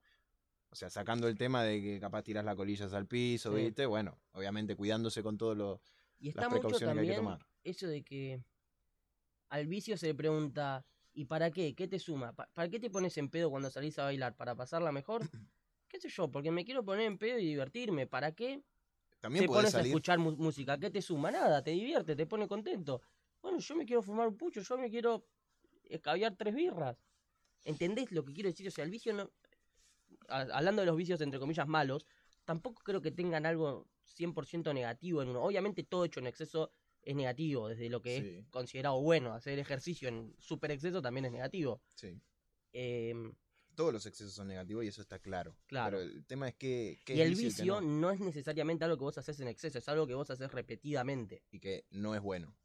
O 0.70 0.76
sea, 0.76 0.90
sacando 0.90 1.28
el 1.28 1.38
tema 1.38 1.62
de 1.64 1.82
que 1.82 2.00
capaz 2.00 2.24
tirás 2.24 2.46
las 2.46 2.56
colillas 2.56 2.94
al 2.94 3.06
piso, 3.06 3.54
Sí. 3.54 3.64
¿viste? 3.64 3.86
Bueno, 3.86 4.18
obviamente 4.32 4.76
cuidándose 4.78 5.22
con 5.22 5.38
todo 5.38 5.56
lo, 5.56 5.82
Y 6.20 6.28
las 6.28 6.36
está 6.38 6.48
mucho 6.50 6.62
precauciones 6.62 6.80
que 6.96 7.02
hay 7.02 7.08
que 7.08 7.14
también 7.14 7.16
tomar. 7.16 7.48
eso 7.66 7.88
de 7.88 8.04
que 8.04 8.42
al 9.50 9.68
vicio 9.68 9.98
se 9.98 10.08
le 10.08 10.16
pregunta, 10.16 10.86
¿y 11.14 11.26
para 11.26 11.52
qué? 11.52 11.76
¿Qué 11.76 11.88
te 11.88 12.00
suma? 12.00 12.34
¿Pa- 12.34 12.50
¿Para 12.54 12.70
qué 12.70 12.80
te 12.80 12.90
pones 12.90 13.18
en 13.18 13.30
pedo 13.30 13.50
cuando 13.50 13.70
salís 13.70 13.98
a 14.00 14.06
bailar? 14.06 14.36
¿Para 14.36 14.56
pasarla 14.56 14.92
mejor? 14.92 15.20
¿Qué 15.88 16.00
sé 16.00 16.10
yo? 16.10 16.32
Porque 16.32 16.52
me 16.52 16.66
quiero 16.66 16.84
poner 16.84 17.06
en 17.06 17.18
pedo 17.18 17.38
y 17.40 17.46
divertirme. 17.46 18.08
¿Para 18.08 18.34
qué? 18.34 18.64
También 19.26 19.46
te 19.46 19.48
pones 19.48 19.74
a 19.74 19.82
escuchar 19.82 20.20
música, 20.20 20.78
¿qué 20.80 20.92
te 20.92 21.02
suma? 21.02 21.32
Nada, 21.32 21.64
te 21.64 21.72
divierte, 21.72 22.16
te 22.16 22.28
pone 22.28 22.48
contento. 22.48 23.02
Bueno, 23.42 23.58
yo 23.58 23.76
me 23.76 23.84
quiero 23.84 24.04
fumar 24.04 24.28
un 24.28 24.38
pucho, 24.38 24.62
yo 24.62 24.78
me 24.78 24.88
quiero 24.88 25.26
escabiar 25.86 26.36
tres 26.36 26.54
birras. 26.54 26.96
¿Entendés 27.64 28.12
lo 28.12 28.24
que 28.24 28.34
quiero 28.34 28.50
decir? 28.50 28.68
O 28.68 28.72
sea, 28.72 28.84
el 28.84 28.92
vicio 28.92 29.14
no... 29.14 29.32
Hablando 30.30 30.84
de 30.84 30.86
los 30.86 30.96
vicios, 30.96 31.22
entre 31.22 31.40
comillas, 31.40 31.68
malos, 31.68 32.06
tampoco 32.44 32.84
creo 32.84 33.02
que 33.02 33.10
tengan 33.10 33.48
algo 33.48 33.88
100% 34.16 34.72
negativo 34.76 35.24
en 35.24 35.30
uno. 35.30 35.42
Obviamente 35.42 35.82
todo 35.84 36.06
hecho 36.06 36.20
en 36.20 36.28
exceso 36.28 36.72
es 37.02 37.16
negativo, 37.16 37.68
desde 37.68 37.90
lo 37.90 38.04
que 38.04 38.22
Sí. 38.22 38.28
es 38.38 38.48
considerado 38.50 39.02
bueno. 39.02 39.34
Hacer 39.34 39.58
ejercicio 39.58 40.08
en 40.08 40.36
super 40.38 40.70
exceso 40.70 41.02
también 41.02 41.26
es 41.26 41.32
negativo. 41.32 41.82
Sí. 41.96 42.22
Eh, 42.74 43.16
todos 43.76 43.94
los 43.94 44.06
excesos 44.06 44.34
son 44.34 44.48
negativos 44.48 44.84
y 44.84 44.88
eso 44.88 45.02
está 45.02 45.20
claro. 45.20 45.56
Claro. 45.68 45.98
Pero 45.98 46.12
el 46.12 46.26
tema 46.26 46.48
es 46.48 46.56
que. 46.56 47.00
Y 47.08 47.12
es 47.14 47.20
el 47.28 47.36
vicio 47.36 47.66
no, 47.66 47.82
no 47.82 48.12
es 48.12 48.20
necesariamente 48.20 48.84
algo 48.86 48.98
que 48.98 49.04
vos 49.04 49.18
haces 49.18 49.40
en 49.40 49.48
exceso, 49.48 49.78
es 49.78 49.88
algo 49.90 50.08
que 50.08 50.14
vos 50.14 50.30
haces 50.30 50.52
repetidamente. 50.52 51.44
y 51.52 51.60
que 51.60 51.86
no 51.92 52.16
es 52.16 52.22
bueno. 52.22 52.56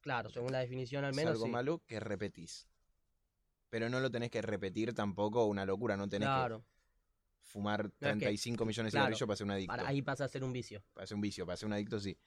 Claro, 0.00 0.30
según 0.30 0.50
la 0.52 0.58
definición 0.58 1.04
al 1.04 1.10
es 1.12 1.16
menos. 1.16 1.32
algo 1.32 1.44
sí. 1.46 1.50
malo 1.50 1.82
que 1.86 2.00
repetís. 2.00 2.66
Pero 3.70 3.88
no 3.88 4.00
lo 4.00 4.10
tenés 4.10 4.30
que 4.30 4.42
repetir 4.42 4.92
tampoco 4.94 5.46
una 5.46 5.64
locura, 5.64 5.96
no 5.96 6.08
tenés 6.08 6.26
Claro, 6.28 6.58
que 6.60 6.64
fumar 7.48 7.90
que- 7.92 7.98
35 8.00 8.64
millones 8.66 8.92
de 8.92 8.96
claro, 8.96 9.06
cigarrillos 9.14 9.26
para 9.26 9.36
ser 9.36 9.44
un 9.46 9.50
adicto. 9.52 9.72
para, 9.76 9.88
ahí 9.88 10.02
pasa 10.02 10.24
a 10.24 10.28
ser 10.28 10.42
un 10.44 10.52
vicio. 10.52 10.82
Para 10.92 11.06
ser 11.06 11.14
un 11.14 11.20
vicio, 11.20 11.46
para 11.46 11.56
ser 11.56 11.66
un 11.68 11.72
adicto 11.74 11.98
sí. 12.00 12.18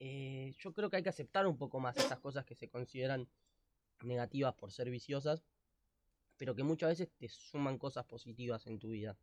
Eh, 0.00 0.54
yo 0.58 0.72
creo 0.72 0.88
que 0.90 0.96
hay 0.96 1.02
que 1.02 1.08
aceptar 1.08 1.46
un 1.46 1.56
poco 1.56 1.80
más 1.80 1.96
esas 1.96 2.18
cosas 2.20 2.44
que 2.44 2.54
se 2.54 2.68
consideran 2.68 3.28
negativas 4.02 4.54
por 4.54 4.70
ser 4.72 4.90
viciosas, 4.90 5.42
pero 6.38 6.54
que 6.54 6.62
muchas 6.62 6.90
veces 6.90 7.10
te 7.18 7.28
suman 7.28 7.76
cosas 7.76 8.06
positivas 8.06 8.66
en 8.66 8.78
tu 8.78 8.90
vida. 8.90 9.18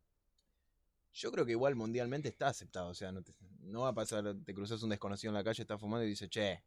Yo 1.12 1.32
creo 1.32 1.46
que 1.46 1.52
igual 1.52 1.74
mundialmente 1.74 2.28
está 2.28 2.48
aceptado. 2.48 2.90
O 2.90 2.94
sea, 2.94 3.10
no, 3.10 3.22
te- 3.22 3.34
no 3.60 3.80
va 3.80 3.88
a 3.88 3.94
pasar, 3.94 4.36
te 4.44 4.54
cruzas 4.54 4.82
un 4.82 4.90
desconocido 4.90 5.30
en 5.30 5.34
la 5.34 5.42
calle, 5.42 5.62
está 5.62 5.78
fumando 5.78 6.04
y 6.04 6.10
dice, 6.10 6.28
che, 6.28 6.62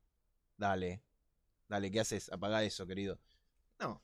dale, 0.58 1.03
dale, 1.68 1.91
¿qué 1.91 2.00
haces? 2.00 2.32
Apaga 2.32 2.63
eso, 2.63 2.86
querido. 2.88 3.20
No. 3.79 4.01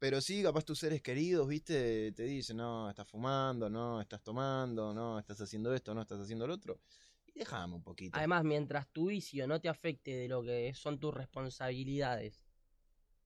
Pero 0.00 0.20
sí, 0.20 0.42
capaz 0.42 0.64
tus 0.64 0.80
seres 0.80 1.00
queridos, 1.00 1.46
viste, 1.48 2.12
te 2.12 2.24
dicen, 2.24 2.56
no, 2.56 2.88
estás 2.90 3.08
fumando, 3.08 3.70
no, 3.70 4.00
estás 4.00 4.22
tomando, 4.22 4.92
no, 4.92 5.18
estás 5.18 5.40
haciendo 5.40 5.72
esto, 5.74 5.94
no, 5.94 6.02
estás 6.02 6.20
haciendo 6.20 6.46
lo 6.46 6.54
otro. 6.54 6.80
Y 7.26 7.38
déjame 7.38 7.74
un 7.74 7.82
poquito. 7.82 8.16
Además, 8.16 8.44
mientras 8.44 8.88
tu 8.88 9.06
vicio 9.08 9.46
no 9.46 9.60
te 9.60 9.68
afecte 9.68 10.12
de 10.14 10.28
lo 10.28 10.42
que 10.42 10.72
son 10.74 10.98
tus 10.98 11.14
responsabilidades, 11.14 12.40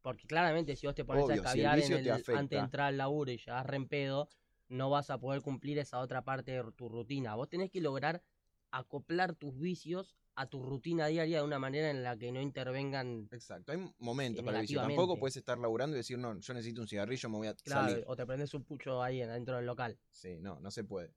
porque 0.02 0.26
claramente 0.26 0.76
si 0.76 0.86
vos 0.86 0.94
te 0.94 1.04
pones 1.04 1.24
Obvio, 1.24 1.42
a 1.42 1.52
si 1.52 1.60
el 1.60 1.66
escabiar 1.66 1.76
vicio 1.78 1.96
en 1.96 2.02
te 2.04 2.08
el, 2.10 2.14
afecta. 2.14 2.38
antes 2.38 2.58
de 2.58 2.64
entrar 2.64 2.86
al 2.88 2.98
laburo 2.98 3.30
y 3.30 3.38
llegar 3.38 3.70
re 3.70 3.76
en 3.76 3.88
pedo, 3.88 4.28
no 4.68 4.90
vas 4.90 5.10
a 5.10 5.18
poder 5.18 5.42
cumplir 5.42 5.78
esa 5.78 6.00
otra 6.00 6.22
parte 6.22 6.52
de 6.52 6.72
tu 6.72 6.88
rutina. 6.88 7.34
Vos 7.34 7.48
tenés 7.48 7.70
que 7.70 7.80
lograr 7.80 8.22
acoplar 8.70 9.34
tus 9.34 9.58
vicios 9.58 10.16
a 10.34 10.46
tu 10.46 10.62
rutina 10.62 11.06
diaria 11.08 11.38
de 11.38 11.44
una 11.44 11.58
manera 11.58 11.90
en 11.90 12.02
la 12.02 12.16
que 12.16 12.32
no 12.32 12.40
intervengan, 12.40 13.28
Exacto, 13.30 13.72
hay 13.72 13.78
momentos 13.98 14.42
para 14.42 14.58
el 14.58 14.62
vicio. 14.62 14.80
Tampoco 14.80 15.18
puedes 15.18 15.36
estar 15.36 15.58
laburando 15.58 15.94
y 15.94 15.98
decir, 15.98 16.18
no, 16.18 16.38
yo 16.38 16.54
necesito 16.54 16.80
un 16.80 16.88
cigarrillo, 16.88 17.28
me 17.28 17.36
voy 17.36 17.48
a 17.48 17.54
claro, 17.54 17.88
salir. 17.90 18.04
o 18.06 18.16
te 18.16 18.26
prendes 18.26 18.54
un 18.54 18.64
pucho 18.64 19.02
ahí 19.02 19.18
dentro 19.18 19.56
del 19.56 19.66
local. 19.66 19.98
Sí, 20.10 20.38
no, 20.40 20.58
no 20.60 20.70
se 20.70 20.84
puede. 20.84 21.14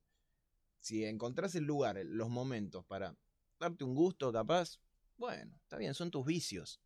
Si 0.80 1.06
encontrás 1.06 1.56
el 1.56 1.64
lugar, 1.64 1.98
los 2.04 2.30
momentos 2.30 2.86
para 2.86 3.16
darte 3.58 3.86
un 3.86 3.96
gusto, 3.96 4.32
capaz, 4.34 4.80
bueno, 5.18 5.56
está 5.64 5.78
bien, 5.78 5.94
son 5.94 6.12
tus 6.12 6.26
vicios. 6.26 6.82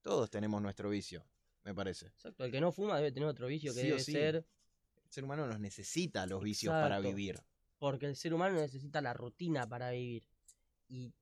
Todos 0.00 0.30
tenemos 0.30 0.62
nuestro 0.62 0.90
vicio, 0.90 1.26
me 1.64 1.74
parece. 1.74 2.06
Exacto, 2.06 2.44
el 2.44 2.50
que 2.52 2.60
no 2.60 2.72
fuma 2.72 2.96
debe 2.96 3.12
tener 3.12 3.28
otro 3.28 3.46
vicio 3.46 3.72
que 3.74 3.80
Sí 3.80 3.86
debe 3.88 4.00
sí. 4.00 4.12
ser 4.12 4.36
El 5.04 5.10
ser 5.10 5.24
humano 5.24 5.46
los 5.46 5.58
necesita 5.60 6.26
los 6.26 6.42
vicios 6.42 6.72
para 6.72 7.00
vivir. 7.00 7.40
porque 7.78 8.06
el 8.06 8.16
ser 8.16 8.34
humano 8.34 8.56
necesita 8.60 9.00
la 9.00 9.12
rutina 9.14 9.68
para 9.68 9.90
vivir. 9.90 10.24
Y, 10.88 11.12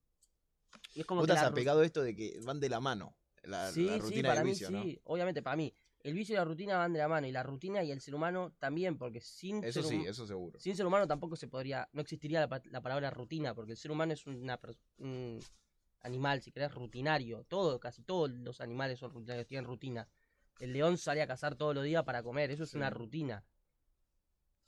y 0.94 1.00
es 1.00 1.06
como 1.06 1.20
Vos 1.20 1.26
que 1.26 1.32
estás 1.32 1.50
apegado 1.50 1.80
a 1.80 1.86
esto 1.86 2.02
de 2.02 2.14
que 2.14 2.40
van 2.44 2.60
de 2.60 2.68
la 2.68 2.80
mano. 2.80 3.16
La, 3.44 3.70
sí, 3.72 3.86
la 3.86 3.94
sí, 3.94 4.00
rutina 4.00 4.28
para 4.28 4.34
y 4.34 4.38
el 4.40 4.44
mí 4.44 4.50
vicio, 4.50 4.68
sí. 4.68 4.72
¿no? 4.74 4.84
Obviamente, 5.04 5.42
para 5.42 5.56
mí. 5.56 5.72
El 6.04 6.14
vicio 6.14 6.34
y 6.34 6.36
la 6.36 6.44
rutina 6.44 6.78
van 6.78 6.92
de 6.92 6.98
la 6.98 7.08
mano. 7.08 7.26
Y 7.26 7.32
la 7.32 7.42
rutina 7.42 7.82
y 7.84 7.90
el 7.92 8.00
ser 8.00 8.14
humano 8.14 8.52
también. 8.58 8.98
Porque 8.98 9.20
sin, 9.20 9.62
Eso 9.62 9.82
ser, 9.82 9.90
sí, 9.90 10.04
eso 10.06 10.26
seguro. 10.26 10.58
sin 10.58 10.76
ser 10.76 10.86
humano 10.86 11.06
tampoco 11.06 11.36
se 11.36 11.48
podría. 11.48 11.88
No 11.92 12.00
existiría 12.02 12.46
la, 12.46 12.62
la 12.70 12.80
palabra 12.80 13.10
rutina. 13.10 13.54
Porque 13.54 13.72
el 13.72 13.76
ser 13.78 13.90
humano 13.90 14.12
es 14.12 14.26
una, 14.26 14.58
un 14.98 15.40
animal, 16.00 16.42
si 16.42 16.50
querés, 16.52 16.72
rutinario. 16.74 17.44
Todo, 17.44 17.78
casi 17.80 18.02
todos 18.02 18.30
los 18.30 18.60
animales 18.60 18.98
son 18.98 19.12
rutinarios, 19.12 19.46
tienen 19.46 19.64
rutinas. 19.66 20.08
El 20.60 20.72
león 20.72 20.98
sale 20.98 21.22
a 21.22 21.26
cazar 21.26 21.54
todos 21.56 21.74
los 21.74 21.84
días 21.84 22.04
para 22.04 22.22
comer. 22.22 22.50
Eso 22.50 22.64
es 22.64 22.70
Sí. 22.70 22.76
una 22.76 22.90
rutina. 22.90 23.44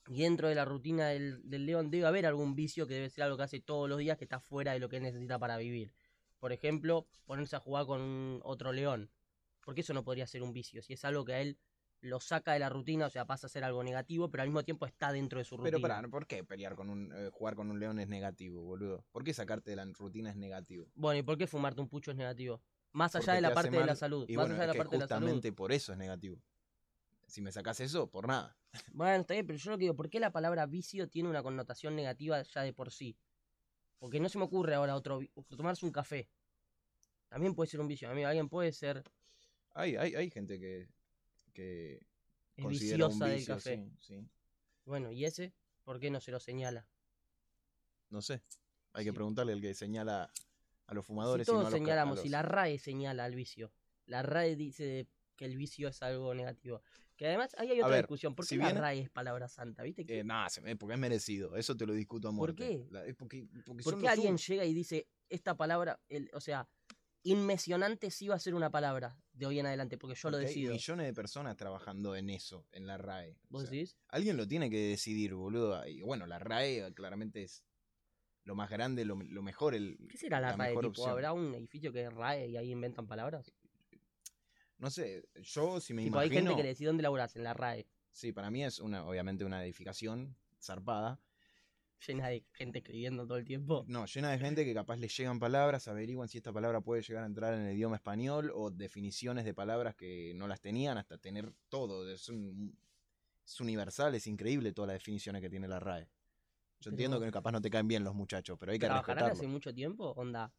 Y 0.08 0.22
dentro 0.22 0.48
de 0.48 0.54
la 0.54 0.64
rutina 0.64 1.08
del, 1.08 1.40
del 1.48 1.64
león 1.64 1.90
debe 1.90 2.06
haber 2.06 2.26
algún 2.26 2.54
vicio 2.54 2.86
que 2.86 2.94
debe 2.94 3.08
ser 3.10 3.24
algo 3.24 3.36
que 3.38 3.44
hace 3.44 3.60
todos 3.60 3.88
los 3.88 3.98
días 3.98 4.18
que 4.18 4.24
está 4.24 4.38
fuera 4.38 4.72
de 4.72 4.78
lo 4.78 4.88
que 4.88 4.96
él 4.96 5.02
necesita 5.02 5.38
para 5.38 5.56
vivir. 5.56 5.94
Por 6.38 6.52
ejemplo, 6.52 7.06
ponerse 7.24 7.56
a 7.56 7.60
jugar 7.60 7.86
con 7.86 8.00
un 8.02 8.40
otro 8.44 8.72
león. 8.72 9.10
Porque 9.64 9.80
eso 9.80 9.94
no 9.94 10.04
podría 10.04 10.26
ser 10.26 10.42
un 10.42 10.52
vicio. 10.52 10.82
Si 10.82 10.92
es 10.92 11.04
algo 11.06 11.24
que 11.24 11.32
a 11.32 11.40
él 11.40 11.58
lo 12.02 12.20
saca 12.20 12.52
de 12.52 12.58
la 12.58 12.68
rutina, 12.68 13.06
o 13.06 13.10
sea, 13.10 13.24
pasa 13.24 13.46
a 13.46 13.50
ser 13.50 13.64
algo 13.64 13.82
negativo, 13.82 14.30
pero 14.30 14.42
al 14.42 14.50
mismo 14.50 14.62
tiempo 14.62 14.84
está 14.84 15.10
dentro 15.10 15.38
de 15.38 15.44
su 15.46 15.56
rutina. 15.56 15.70
Pero 15.78 15.80
pará, 15.80 16.06
¿por 16.06 16.26
qué 16.26 16.44
pelear 16.44 16.74
con 16.74 16.90
un, 16.90 17.10
eh, 17.14 17.30
jugar 17.32 17.54
con 17.54 17.70
un 17.70 17.80
león 17.80 17.98
es 17.98 18.08
negativo, 18.08 18.62
boludo? 18.62 19.06
¿Por 19.10 19.24
qué 19.24 19.32
sacarte 19.32 19.70
de 19.70 19.76
la 19.76 19.86
rutina 19.86 20.28
es 20.28 20.36
negativo? 20.36 20.90
Bueno, 20.94 21.18
¿y 21.20 21.22
por 21.22 21.38
qué 21.38 21.46
fumarte 21.46 21.80
un 21.80 21.88
pucho 21.88 22.10
es 22.10 22.16
negativo? 22.18 22.60
Más 22.94 23.14
allá 23.16 23.34
de 23.34 23.42
la 23.42 23.52
parte 23.52 23.76
de 23.76 23.84
la 23.84 23.96
salud. 23.96 24.26
Y 24.28 24.36
más 24.36 24.48
bueno, 24.48 24.54
allá 24.54 24.62
de 24.62 24.68
la 24.68 24.72
que 24.72 24.78
parte 24.78 24.96
de 24.96 25.00
la 25.00 25.08
salud. 25.08 25.26
justamente 25.28 25.52
por 25.52 25.72
eso 25.72 25.92
es 25.92 25.98
negativo. 25.98 26.42
Si 27.26 27.42
me 27.42 27.52
sacas 27.52 27.80
eso, 27.80 28.10
por 28.10 28.26
nada. 28.28 28.56
Bueno, 28.92 29.20
está 29.20 29.34
bien, 29.34 29.46
pero 29.46 29.58
yo 29.58 29.70
lo 29.70 29.78
que 29.78 29.82
digo, 29.82 29.96
¿por 29.96 30.08
qué 30.10 30.20
la 30.20 30.32
palabra 30.32 30.66
vicio 30.66 31.08
tiene 31.08 31.28
una 31.28 31.42
connotación 31.42 31.96
negativa 31.96 32.42
ya 32.42 32.62
de 32.62 32.72
por 32.72 32.90
sí? 32.92 33.16
Porque 33.98 34.20
no 34.20 34.28
se 34.28 34.38
me 34.38 34.44
ocurre 34.44 34.74
ahora 34.74 34.96
otro 34.96 35.20
tomarse 35.56 35.86
un 35.86 35.92
café. 35.92 36.28
También 37.28 37.54
puede 37.54 37.70
ser 37.70 37.80
un 37.80 37.88
vicio, 37.88 38.08
amigo. 38.10 38.28
Alguien 38.28 38.48
puede 38.48 38.72
ser 38.72 39.04
Hay, 39.74 39.96
hay, 39.96 40.14
hay 40.14 40.30
gente 40.30 40.58
que, 40.60 40.88
que 41.52 42.06
es 42.56 42.62
considera 42.62 43.08
un 43.08 43.18
viciosa 43.18 43.26
del 43.26 43.44
café. 43.44 43.76
sí, 43.76 43.96
sí. 43.98 44.28
Bueno, 44.84 45.10
¿y 45.10 45.24
ese? 45.24 45.52
¿Por 45.82 45.98
qué 45.98 46.10
no 46.10 46.20
se 46.20 46.30
lo 46.30 46.40
señala? 46.40 46.86
No 48.10 48.22
sé. 48.22 48.42
Hay 48.92 49.04
que 49.04 49.12
preguntarle 49.12 49.52
al 49.52 49.60
que 49.60 49.74
señala 49.74 50.30
a 50.86 50.94
los 50.94 51.04
Si 51.04 51.08
fumadores 51.08 51.48
y 51.48 51.50
no 51.50 51.58
todos 51.58 51.66
a 51.68 51.70
los 51.70 51.78
señalamos, 51.78 52.16
los- 52.16 52.22
si 52.22 52.28
la 52.28 52.42
RAE 52.42 52.78
señala 52.78 53.24
al 53.24 53.34
vicio, 53.34 53.72
la 54.06 54.22
RAE 54.22 54.56
dice 54.56 55.08
que 55.36 55.44
el 55.46 55.56
vicio 55.56 55.88
es 55.88 56.02
algo 56.02 56.34
negativo. 56.34 56.82
Que 57.16 57.26
además 57.26 57.54
ahí 57.58 57.70
hay 57.70 57.78
otra 57.80 57.90
ver, 57.94 58.04
discusión. 58.04 58.34
¿Por 58.34 58.44
qué 58.44 58.50
si 58.50 58.56
la 58.56 58.72
RAE 58.72 59.00
es 59.02 59.10
palabra 59.10 59.48
santa? 59.48 59.82
¿Viste? 59.82 60.04
que- 60.04 60.18
Eh, 60.20 60.24
nada, 60.24 60.48
porque 60.78 60.94
es 60.94 61.00
merecido. 61.00 61.56
Eso 61.56 61.76
te 61.76 61.86
lo 61.86 61.92
discuto 61.92 62.28
a 62.28 62.30
¿Por 62.30 62.36
muerte. 62.36 62.66
qué? 62.68 62.86
La- 62.90 63.04
es 63.06 63.14
porque, 63.14 63.46
porque 63.64 63.82
¿Por 63.84 64.00
qué 64.00 64.08
alguien 64.08 64.36
llega 64.36 64.64
y 64.64 64.74
dice 64.74 65.08
esta 65.28 65.56
palabra, 65.56 66.00
el, 66.08 66.28
o 66.34 66.40
sea, 66.40 66.68
inmesionante 67.22 68.10
sí 68.10 68.28
va 68.28 68.34
a 68.34 68.38
ser 68.38 68.54
una 68.54 68.70
palabra 68.70 69.16
de 69.32 69.46
hoy 69.46 69.58
en 69.58 69.66
adelante, 69.66 69.96
porque 69.96 70.14
yo 70.14 70.30
lo 70.30 70.36
Porque 70.36 70.46
hay 70.48 70.54
decido. 70.54 70.72
millones 70.74 71.06
de 71.06 71.14
personas 71.14 71.56
trabajando 71.56 72.14
en 72.16 72.30
eso, 72.30 72.66
en 72.72 72.86
la 72.86 72.98
RAE. 72.98 73.32
O 73.32 73.36
¿Vos 73.48 73.62
sea, 73.62 73.70
decís? 73.70 73.96
Alguien 74.08 74.36
lo 74.36 74.46
tiene 74.46 74.68
que 74.70 74.78
decidir, 74.90 75.34
boludo. 75.34 75.86
Y 75.86 76.02
bueno, 76.02 76.26
la 76.26 76.38
RAE 76.38 76.92
claramente 76.94 77.42
es 77.42 77.64
lo 78.44 78.54
más 78.54 78.70
grande, 78.70 79.04
lo, 79.04 79.16
lo 79.16 79.42
mejor. 79.42 79.74
El, 79.74 79.98
¿Qué 80.08 80.16
será 80.18 80.40
la, 80.40 80.50
la 80.50 80.56
RAE? 80.56 80.68
mejor 80.68 80.84
Tipo, 80.84 80.90
opción. 80.90 81.10
¿Habrá 81.10 81.32
un 81.32 81.54
edificio 81.54 81.92
que 81.92 82.02
es 82.04 82.12
RAE 82.12 82.48
y 82.48 82.56
ahí 82.56 82.70
inventan 82.70 83.06
palabras? 83.06 83.52
No 84.78 84.90
sé, 84.90 85.24
yo 85.42 85.80
si 85.80 85.94
me 85.94 86.02
tipo, 86.04 86.18
hay 86.18 86.26
imagino... 86.28 86.50
gente 86.50 86.56
que 86.56 86.62
le 86.64 86.68
decide 86.70 86.88
dónde 86.88 87.02
laburás, 87.02 87.36
en 87.36 87.44
la 87.44 87.54
RAE, 87.54 87.86
Sí, 88.12 88.32
para 88.32 88.48
mí 88.50 88.62
es 88.64 88.78
una, 88.78 89.04
obviamente 89.06 89.44
una 89.44 89.64
edificación 89.64 90.36
zarpada. 90.60 91.20
llena 92.06 92.28
de 92.28 92.44
gente 92.52 92.78
escribiendo 92.78 93.26
todo 93.26 93.38
el 93.38 93.44
tiempo. 93.44 93.84
No, 93.88 94.04
llena 94.06 94.30
de 94.30 94.38
gente 94.38 94.64
que 94.64 94.72
capaz 94.74 94.96
le 94.98 95.08
llegan 95.08 95.38
palabras, 95.40 95.88
averiguan 95.88 96.28
si 96.28 96.38
esta 96.38 96.52
palabra 96.52 96.80
puede 96.80 97.02
llegar 97.02 97.24
a 97.24 97.26
entrar 97.26 97.54
en 97.54 97.62
el 97.62 97.74
idioma 97.76 97.96
español 97.96 98.52
o 98.54 98.70
definiciones 98.70 99.44
de 99.44 99.52
palabras 99.54 99.96
que 99.96 100.32
no 100.36 100.46
las 100.46 100.60
tenían 100.60 100.96
hasta 100.98 101.18
tener 101.18 101.52
todo. 101.68 102.08
Es, 102.08 102.28
un- 102.28 102.76
es 103.44 103.60
universal, 103.60 104.14
es 104.14 104.26
increíble 104.28 104.72
todas 104.72 104.88
las 104.88 104.96
definiciones 104.96 105.40
que 105.42 105.50
tiene 105.50 105.66
la 105.66 105.80
RAE. 105.80 106.08
Yo 106.80 106.90
Pero- 106.90 106.92
entiendo 106.92 107.20
que 107.20 107.30
capaz 107.30 107.52
no 107.52 107.60
te 107.60 107.70
caen 107.70 107.88
bien 107.88 108.04
los 108.04 108.14
muchachos, 108.14 108.58
pero 108.58 108.72
hay 108.72 108.78
que 108.78 108.86
¿Trabajarán 108.86 109.18
hace 109.24 109.28
respetarlo. 109.30 109.52
mucho 109.52 109.74
tiempo? 109.74 110.10
Onda. 110.16 110.52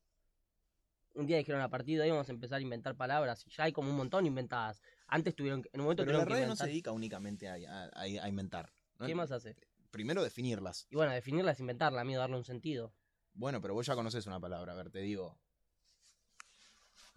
Un 1.14 1.26
día 1.28 1.38
dijeron 1.38 1.62
a 1.62 1.70
partir 1.70 1.98
de 1.98 2.04
ahí 2.04 2.10
vamos 2.12 2.28
a 2.28 2.32
empezar 2.34 2.58
a 2.60 2.62
inventar 2.62 2.96
palabras 2.98 3.46
y 3.48 3.50
ya 3.52 3.64
hay 3.64 3.72
como 3.72 3.90
un 3.90 3.96
montón 3.96 4.26
inventadas. 4.26 4.82
Antes 5.08 5.34
tuvieron 5.36 5.62
que, 5.62 5.70
en 5.72 5.80
un 5.80 5.86
momento 5.86 6.04
Pero 6.06 6.18
la 6.18 6.26
que 6.26 6.30
RAE 6.34 6.40
no 6.42 6.46
se 6.48 6.64
inventar. 6.64 6.68
dedica 6.68 6.92
únicamente 6.92 7.48
a, 7.48 7.54
a- 7.54 7.86
a- 7.94 8.02
a 8.02 8.28
inventar. 8.28 8.74
¿no? 9.00 9.06
¿Qué 9.06 9.16
más 9.16 9.32
hace? 9.32 9.56
Primero 9.92 10.24
definirlas. 10.24 10.88
Y 10.90 10.96
bueno, 10.96 11.14
definirla 11.14 11.52
es 11.52 11.60
inventarla, 11.62 12.02
amigo, 12.02 12.20
darle 12.20 12.36
un 12.36 12.44
sentido. 12.44 12.94
Bueno, 13.34 13.62
pero 13.62 13.74
vos 13.74 13.86
ya 13.86 13.96
conoces 13.96 14.26
una 14.28 14.40
palabra. 14.42 14.74
A 14.74 14.76
ver, 14.76 14.90
te 14.90 15.00
digo. 15.00 15.38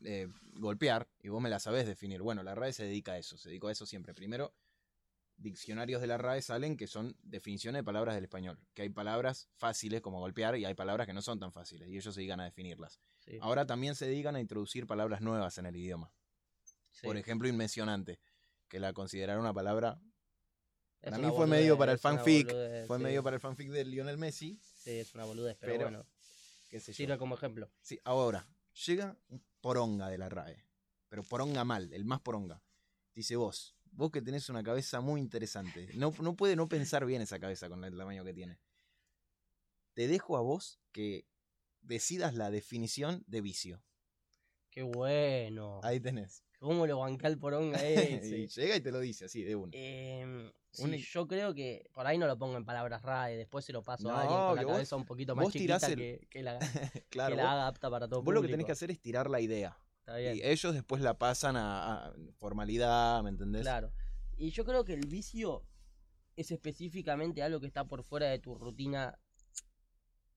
eh, 0.04 0.28
golpear, 0.54 1.08
y 1.20 1.28
vos 1.28 1.42
me 1.42 1.48
la 1.48 1.58
sabés 1.58 1.86
definir. 1.86 2.22
Bueno, 2.22 2.42
la 2.44 2.54
RAE 2.54 2.72
se 2.72 2.84
dedica 2.84 3.12
a 3.12 3.18
eso, 3.18 3.36
se 3.36 3.48
dedicó 3.48 3.66
a 3.66 3.72
eso 3.72 3.84
siempre. 3.84 4.14
Primero, 4.14 4.54
diccionarios 5.38 6.00
de 6.00 6.06
la 6.08 6.18
RAE 6.18 6.42
salen 6.42 6.76
que 6.76 6.86
son 6.86 7.16
definiciones 7.22 7.78
de 7.80 7.84
palabras 7.84 8.14
del 8.14 8.24
español. 8.24 8.58
Que 8.74 8.82
hay 8.82 8.90
palabras 8.90 9.48
fáciles 9.56 10.00
como 10.02 10.18
golpear 10.20 10.56
y 10.56 10.64
hay 10.64 10.74
palabras 10.74 11.06
que 11.06 11.12
no 11.14 11.22
son 11.22 11.38
tan 11.38 11.52
fáciles, 11.52 11.88
y 11.88 11.96
ellos 11.96 12.14
se 12.14 12.20
dedican 12.20 12.40
a 12.40 12.44
definirlas. 12.44 13.00
Sí, 13.20 13.38
Ahora 13.40 13.66
también 13.66 13.94
se 13.94 14.06
dedican 14.06 14.36
a 14.36 14.40
introducir 14.40 14.86
palabras 14.86 15.20
nuevas 15.20 15.56
en 15.58 15.66
el 15.66 15.76
idioma. 15.76 16.12
sí. 16.92 17.06
Por 17.06 17.16
ejemplo, 17.16 17.48
inmencionante, 17.48 18.18
que 18.68 18.80
la 18.80 18.92
consideraron 18.92 19.42
una 19.42 19.54
palabra. 19.54 20.00
Es 21.00 21.10
Para 21.10 21.18
una 21.18 21.28
mí 21.28 21.34
fue 21.36 21.46
medio 21.46 21.78
para 21.78 21.92
el 21.92 21.98
fanfic, 21.98 22.48
boludez, 22.48 22.86
Fue 22.88 22.96
sí. 22.98 23.02
medio 23.04 23.22
para 23.22 23.36
el 23.36 23.40
fanfic 23.40 23.70
de 23.70 23.84
Lionel 23.84 24.18
Messi, 24.18 24.58
Sí, 24.76 24.90
es 24.98 25.14
una 25.14 25.24
boludez, 25.24 25.56
pero, 25.60 25.72
pero- 25.74 25.84
bueno, 25.84 26.06
qué 26.68 26.80
sé 26.80 26.92
yo. 26.92 26.96
sirve 26.96 27.16
como 27.18 27.36
ejemplo. 27.36 27.70
Sí, 27.80 28.00
ahora, 28.04 28.48
llega 28.86 29.16
un 29.28 29.40
poronga 29.60 30.08
de 30.08 30.18
la 30.18 30.28
RAE. 30.28 30.64
Pero 31.08 31.22
poronga 31.22 31.64
mal, 31.64 31.92
el 31.92 32.04
más 32.04 32.20
poronga. 32.20 32.60
Dice 33.14 33.36
vos, 33.36 33.76
vos 33.98 34.12
que 34.12 34.22
tenés 34.22 34.48
una 34.48 34.62
cabeza 34.62 35.00
muy 35.00 35.20
interesante. 35.20 35.88
No, 35.94 36.14
no 36.20 36.36
puede 36.36 36.54
no 36.54 36.68
pensar 36.68 37.04
bien 37.04 37.20
esa 37.20 37.40
cabeza 37.40 37.68
con 37.68 37.84
el 37.84 37.96
tamaño 37.96 38.24
que 38.24 38.32
tiene. 38.32 38.58
Te 39.94 40.06
dejo 40.06 40.36
a 40.36 40.40
vos 40.40 40.78
que 40.92 41.26
decidas 41.82 42.34
la 42.34 42.50
definición 42.52 43.24
de 43.26 43.40
vicio. 43.40 43.82
Qué 44.70 44.82
bueno. 44.84 45.80
Ahí 45.82 45.98
tenés. 45.98 46.44
¿Cómo 46.60 46.86
lo 46.86 46.98
banca 47.00 47.26
el 47.26 47.38
poronga 47.38 47.78
y 47.90 47.94
ese? 47.94 48.46
llega 48.60 48.76
y 48.76 48.80
te 48.80 48.92
lo 48.92 49.00
dice 49.00 49.24
así, 49.24 49.42
de 49.42 49.56
una. 49.56 49.72
Em, 49.74 50.52
sí, 50.70 50.84
Un- 50.84 50.92
yo 50.96 51.26
creo 51.26 51.52
que 51.52 51.90
por 51.92 52.06
ahí 52.06 52.18
no 52.18 52.28
lo 52.28 52.38
pongo 52.38 52.56
en 52.56 52.64
palabras 52.64 53.02
RAE, 53.02 53.36
después 53.36 53.64
se 53.64 53.72
lo 53.72 53.82
paso 53.82 54.04
No, 54.08 54.14
a 54.14 54.20
alguien 54.22 54.38
con 54.38 54.56
la 54.56 54.62
vos- 54.62 54.72
cabeza 54.74 54.94
un 54.96 55.04
poquito 55.04 55.34
más 55.34 55.48
chiquita 55.50 55.76
el- 55.88 55.96
que, 55.96 56.26
que 56.30 56.42
la, 56.44 56.58
claro, 57.10 57.32
que 57.34 57.36
la 57.36 57.42
vos, 57.44 57.52
haga 57.52 57.66
apta 57.66 57.90
para 57.90 58.06
todo 58.08 58.22
vos 58.22 58.32
lo 58.34 58.42
que 58.42 58.48
tenés 58.48 58.66
que 58.66 58.72
hacer 58.72 58.92
es 58.92 59.00
tirar 59.00 59.28
la 59.28 59.40
idea. 59.40 59.76
Está 60.08 60.16
bien. 60.16 60.36
Y 60.36 60.40
ellos 60.42 60.72
después 60.72 61.02
la 61.02 61.18
pasan 61.18 61.56
a, 61.56 62.06
a 62.06 62.14
formalidad, 62.38 63.22
¿me 63.22 63.28
entendés? 63.28 63.60
Claro. 63.60 63.92
Y 64.38 64.50
yo 64.52 64.64
creo 64.64 64.82
que 64.82 64.94
el 64.94 65.06
vicio 65.06 65.66
es 66.34 66.50
específicamente 66.50 67.42
algo 67.42 67.60
que 67.60 67.66
está 67.66 67.84
por 67.86 68.02
fuera 68.02 68.26
de 68.28 68.38
tu 68.38 68.54
rutina 68.54 69.18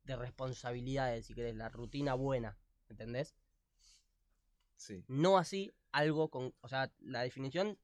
de 0.04 0.16
responsabilidades, 0.18 1.26
si 1.26 1.34
querés, 1.34 1.56
la 1.56 1.70
rutina 1.70 2.16
buena, 2.16 2.58
¿entendés? 2.90 3.34
Sí. 4.76 5.06
No 5.08 5.38
así 5.38 5.72
algo 5.94 6.30
con, 6.30 6.54
o 6.60 6.68
sea, 6.68 6.92
la 7.00 7.22
definición 7.22 7.80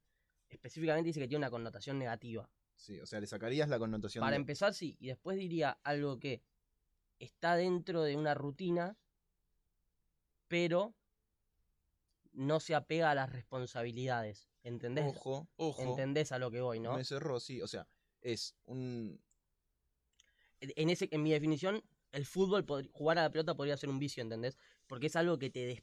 específicamente 0.50 1.06
dice 1.06 1.20
que 1.20 1.28
tiene 1.28 1.44
una 1.46 1.50
connotación 1.50 1.98
negativa. 1.98 2.50
Sí, 2.76 3.00
o 3.00 3.06
sea, 3.06 3.18
le 3.20 3.26
sacarías 3.26 3.70
la 3.70 3.78
connotación 3.78 4.20
Para 4.20 4.32
de- 4.32 4.40
empezar, 4.40 4.74
sí, 4.74 4.98
y 5.00 5.06
después 5.06 5.38
diría 5.38 5.78
algo 5.84 6.18
que 6.20 6.42
está 7.18 7.56
dentro 7.56 8.02
de 8.02 8.14
una 8.16 8.34
rutina, 8.34 8.98
pero 10.48 10.94
no 12.38 12.60
se 12.60 12.74
apega 12.74 13.10
a 13.10 13.14
las 13.14 13.30
responsabilidades, 13.30 14.48
¿entendés? 14.62 15.16
Ojo, 15.16 15.48
ojo. 15.56 15.82
¿Entendés 15.82 16.30
a 16.32 16.38
lo 16.38 16.50
que 16.50 16.60
voy, 16.60 16.78
no? 16.80 16.94
Me 16.94 17.04
cerró, 17.04 17.40
sí. 17.40 17.60
O 17.60 17.66
sea, 17.66 17.88
es 18.20 18.54
un. 18.64 19.20
en, 20.60 20.90
ese, 20.90 21.08
en 21.10 21.22
mi 21.22 21.32
definición, 21.32 21.82
el 22.12 22.26
fútbol, 22.26 22.64
jugar 22.92 23.18
a 23.18 23.22
la 23.22 23.30
pelota 23.30 23.56
podría 23.56 23.76
ser 23.76 23.90
un 23.90 23.98
vicio, 23.98 24.22
¿entendés? 24.22 24.56
Porque 24.86 25.06
es 25.06 25.16
algo 25.16 25.38
que 25.38 25.50
te, 25.50 25.66
des- 25.66 25.82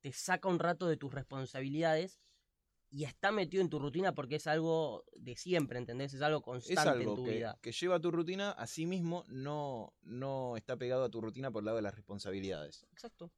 te 0.00 0.12
saca 0.12 0.48
un 0.48 0.58
rato 0.58 0.86
de 0.86 0.96
tus 0.96 1.12
responsabilidades 1.12 2.20
y 2.90 3.04
está 3.04 3.32
metido 3.32 3.62
en 3.62 3.68
tu 3.68 3.78
rutina 3.78 4.14
porque 4.14 4.36
es 4.36 4.46
algo 4.46 5.04
de 5.16 5.36
siempre, 5.36 5.78
¿entendés? 5.78 6.14
Es 6.14 6.22
algo 6.22 6.38
Es 6.38 6.44
constante 6.44 7.02
en 7.02 7.14
tu 7.14 7.24
que, 7.24 7.30
vida. 7.32 7.58
que 7.60 7.72
lleva 7.72 7.96
a 7.96 8.00
tu 8.00 8.10
rutina, 8.10 8.52
así 8.52 8.86
mismo 8.86 9.24
no, 9.28 9.92
no 10.02 10.56
está 10.56 10.76
pegado 10.76 11.04
a 11.04 11.10
tu 11.10 11.20
rutina 11.20 11.50
por 11.50 11.62
el 11.62 11.66
lado 11.66 11.76
de 11.76 11.82
las 11.82 11.94
responsabilidades. 11.94 12.86
Exacto. 12.92 13.32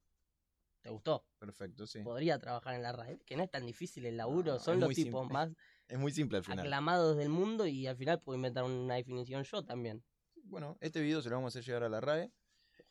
¿Te 0.82 0.90
gustó? 0.90 1.26
Perfecto, 1.38 1.86
sí. 1.86 2.00
Podría 2.00 2.38
trabajar 2.38 2.74
en 2.74 2.82
la 2.82 2.92
RAE, 2.92 3.18
que 3.26 3.36
no 3.36 3.42
es 3.44 3.50
tan 3.50 3.66
difícil 3.66 4.06
el 4.06 4.16
laburo, 4.16 4.54
No, 4.54 4.58
son 4.58 4.80
los 4.80 4.88
tipos 4.94 5.20
simple. 5.22 5.32
más 5.34 5.50
Es 5.88 5.98
muy 5.98 6.12
simple 6.12 6.38
al 6.38 6.44
final. 6.44 6.60
aclamados 6.60 7.16
del 7.16 7.28
mundo 7.28 7.66
y 7.66 7.86
al 7.86 7.96
final 7.96 8.20
puedo 8.20 8.36
inventar 8.36 8.64
una 8.64 8.94
definición 8.94 9.42
yo 9.44 9.64
también. 9.64 10.02
Bueno, 10.44 10.76
este 10.80 11.00
video 11.00 11.20
se 11.20 11.28
lo 11.28 11.36
vamos 11.36 11.54
a 11.54 11.58
hacer 11.58 11.64
llegar 11.66 11.82
a 11.84 11.88
la 11.88 12.00
RAE. 12.00 12.32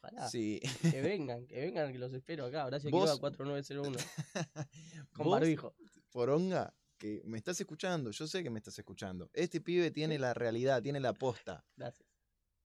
Ojalá. 0.01 0.29
Sí. 0.29 0.59
Que 0.81 1.01
vengan, 1.01 1.47
que 1.47 1.59
vengan, 1.61 1.91
que 1.91 1.97
los 1.97 2.13
espero 2.13 2.45
acá. 2.45 2.65
Horacio 2.65 2.89
Vos- 2.91 3.03
Quiroga 3.05 3.19
4901. 3.21 3.97
Con 5.13 5.25
Vos, 5.25 5.31
barbijo. 5.39 5.75
Poronga, 6.11 6.73
que 6.97 7.21
me 7.25 7.37
estás 7.37 7.59
escuchando, 7.59 8.11
yo 8.11 8.27
sé 8.27 8.43
que 8.43 8.49
me 8.49 8.59
estás 8.59 8.77
escuchando. 8.77 9.29
Este 9.33 9.61
pibe 9.61 9.89
tiene 9.91 10.19
la 10.19 10.33
realidad, 10.33 10.81
tiene 10.81 10.99
la 10.99 11.13
posta. 11.13 11.65
Gracias. 11.75 12.07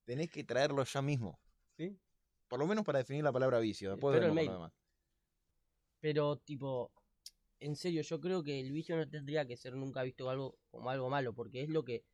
Tenés 0.05 0.31
que 0.31 0.45
traerlo 0.45 0.85
ya 0.85 1.01
mismo. 1.03 1.41
¿Sí? 1.77 1.99
Por 2.49 2.59
lo 2.59 2.67
menos 2.67 2.85
para 2.85 2.99
definir 2.99 3.25
la 3.25 3.33
palabra 3.33 3.59
vicio. 3.59 3.91
Después 3.93 4.21
vemos 4.21 4.37
lo 4.37 4.53
demás. 4.53 4.73
Pero, 6.05 6.37
tipo, 6.37 6.93
en 7.61 7.77
serio, 7.77 8.03
yo 8.03 8.21
creo 8.21 8.43
que 8.43 8.61
el 8.61 8.73
vicio 8.73 8.95
no 8.95 9.09
tendría 9.09 9.47
que 9.47 9.57
ser 9.57 9.75
nunca 9.75 10.03
visto 10.03 10.29
algo 10.29 10.59
como 10.71 10.91
algo 10.91 11.09
malo, 11.09 11.33
porque 11.33 11.63
es 11.63 11.71
lo 11.71 11.83
que, 11.83 12.05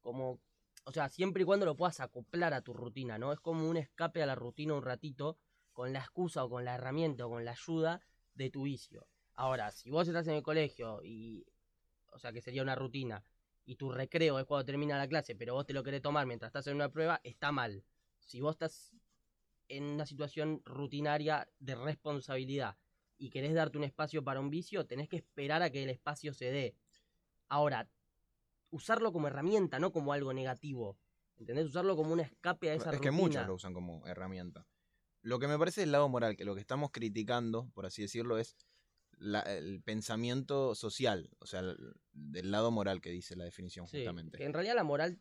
como, 0.00 0.40
o 0.84 0.92
sea, 0.92 1.10
siempre 1.10 1.42
y 1.42 1.44
cuando 1.44 1.66
lo 1.66 1.76
puedas 1.76 2.00
acoplar 2.00 2.54
a 2.54 2.62
tu 2.62 2.72
rutina, 2.72 3.18
¿no? 3.18 3.30
Es 3.30 3.38
como 3.38 3.68
un 3.68 3.76
escape 3.76 4.22
a 4.22 4.26
la 4.26 4.34
rutina 4.34 4.72
un 4.72 4.82
ratito, 4.82 5.36
con 5.74 5.92
la 5.92 5.98
excusa 5.98 6.42
o 6.42 6.48
con 6.48 6.64
la 6.64 6.76
herramienta 6.76 7.26
o 7.26 7.28
con 7.28 7.44
la 7.44 7.50
ayuda 7.50 8.00
de 8.34 8.48
tu 8.48 8.62
vicio. 8.62 9.06
Ahora, 9.34 9.72
si 9.72 9.90
vos 9.90 10.08
estás 10.08 10.26
en 10.28 10.36
el 10.36 10.42
colegio 10.42 11.04
y, 11.04 11.44
o 12.10 12.18
sea, 12.18 12.32
que 12.32 12.40
sería 12.40 12.62
una 12.62 12.76
rutina, 12.76 13.22
y 13.66 13.76
tu 13.76 13.92
recreo 13.92 14.38
es 14.38 14.46
cuando 14.46 14.64
termina 14.64 14.96
la 14.96 15.06
clase, 15.06 15.36
pero 15.36 15.52
vos 15.52 15.66
te 15.66 15.74
lo 15.74 15.82
querés 15.82 16.00
tomar 16.00 16.24
mientras 16.24 16.48
estás 16.48 16.66
en 16.68 16.76
una 16.76 16.88
prueba, 16.88 17.20
está 17.24 17.52
mal. 17.52 17.84
Si 18.20 18.40
vos 18.40 18.52
estás 18.52 18.94
en 19.68 19.84
una 19.84 20.06
situación 20.06 20.62
rutinaria 20.64 21.46
de 21.58 21.74
responsabilidad 21.74 22.78
y 23.18 23.30
querés 23.30 23.52
darte 23.54 23.76
un 23.78 23.84
espacio 23.84 24.22
para 24.24 24.40
un 24.40 24.48
vicio, 24.50 24.86
tenés 24.86 25.08
que 25.08 25.16
esperar 25.16 25.62
a 25.62 25.70
que 25.70 25.82
el 25.82 25.90
espacio 25.90 26.32
se 26.32 26.50
dé. 26.50 26.76
Ahora, 27.48 27.88
usarlo 28.70 29.12
como 29.12 29.26
herramienta, 29.26 29.78
no 29.78 29.92
como 29.92 30.12
algo 30.12 30.32
negativo. 30.32 30.96
¿Entendés? 31.36 31.66
Usarlo 31.66 31.96
como 31.96 32.12
un 32.12 32.20
escape 32.20 32.70
a 32.70 32.74
esa 32.74 32.90
Es 32.90 33.00
que 33.00 33.10
muchos 33.10 33.46
lo 33.46 33.54
usan 33.54 33.72
como 33.72 34.04
herramienta. 34.06 34.66
Lo 35.22 35.38
que 35.38 35.46
me 35.48 35.58
parece 35.58 35.82
el 35.84 35.92
lado 35.92 36.08
moral, 36.08 36.36
que 36.36 36.44
lo 36.44 36.54
que 36.54 36.60
estamos 36.60 36.90
criticando, 36.90 37.70
por 37.74 37.86
así 37.86 38.02
decirlo, 38.02 38.38
es 38.38 38.56
la- 39.18 39.40
el 39.42 39.80
pensamiento 39.82 40.74
social, 40.74 41.30
o 41.40 41.46
sea, 41.46 41.60
el- 41.60 41.94
del 42.12 42.50
lado 42.50 42.70
moral 42.70 43.00
que 43.00 43.10
dice 43.10 43.36
la 43.36 43.44
definición 43.44 43.86
Sí, 43.86 43.98
justamente. 43.98 44.38
que 44.38 44.44
en 44.44 44.52
realidad 44.52 44.74
la 44.74 44.84
moral 44.84 45.20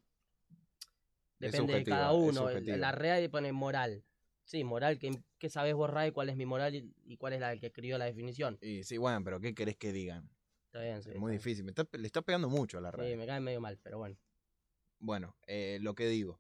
depende 1.40 1.74
de 1.74 1.84
cada 1.84 2.14
uno. 2.14 2.42
subjetiva. 2.48 2.78
La 2.78 2.92
REA 2.92 3.30
pone 3.30 3.52
moral. 3.52 4.04
Sí, 4.48 4.64
moral, 4.64 4.98
que, 4.98 5.12
que 5.40 5.50
sabes 5.50 5.74
vos, 5.76 5.90
Ray, 5.90 6.12
cuál 6.12 6.30
es 6.30 6.38
mi 6.38 6.46
moral 6.46 6.74
y, 6.74 6.90
y 7.04 7.18
cuál 7.18 7.34
es 7.34 7.42
la 7.42 7.58
que 7.58 7.68
escribió 7.68 7.98
la 7.98 8.06
definición. 8.06 8.58
Y 8.62 8.82
sí, 8.86 8.98
bueno, 8.98 9.22
pero 9.22 9.42
¿qué 9.42 9.54
querés 9.54 9.76
que 9.76 9.92
digan? 9.92 10.30
Está 10.68 10.82
bien, 10.82 11.04
sí. 11.04 11.10
es 11.10 11.18
muy 11.18 11.34
difícil. 11.34 11.66
Me 11.66 11.72
está- 11.72 11.86
le 11.92 12.08
está 12.08 12.22
pegando 12.22 12.48
mucho 12.48 12.78
a 12.78 12.82
la 12.82 12.90
Sí, 12.92 12.98
radio. 12.98 13.18
me 13.18 13.26
cae 13.28 13.42
medio 13.42 13.60
mal, 13.60 13.78
pero 13.84 13.98
bueno. 13.98 14.18
Bueno, 15.00 15.36
eh, 15.48 15.80
lo 15.82 15.96
que 15.96 16.08
digo. 16.08 16.40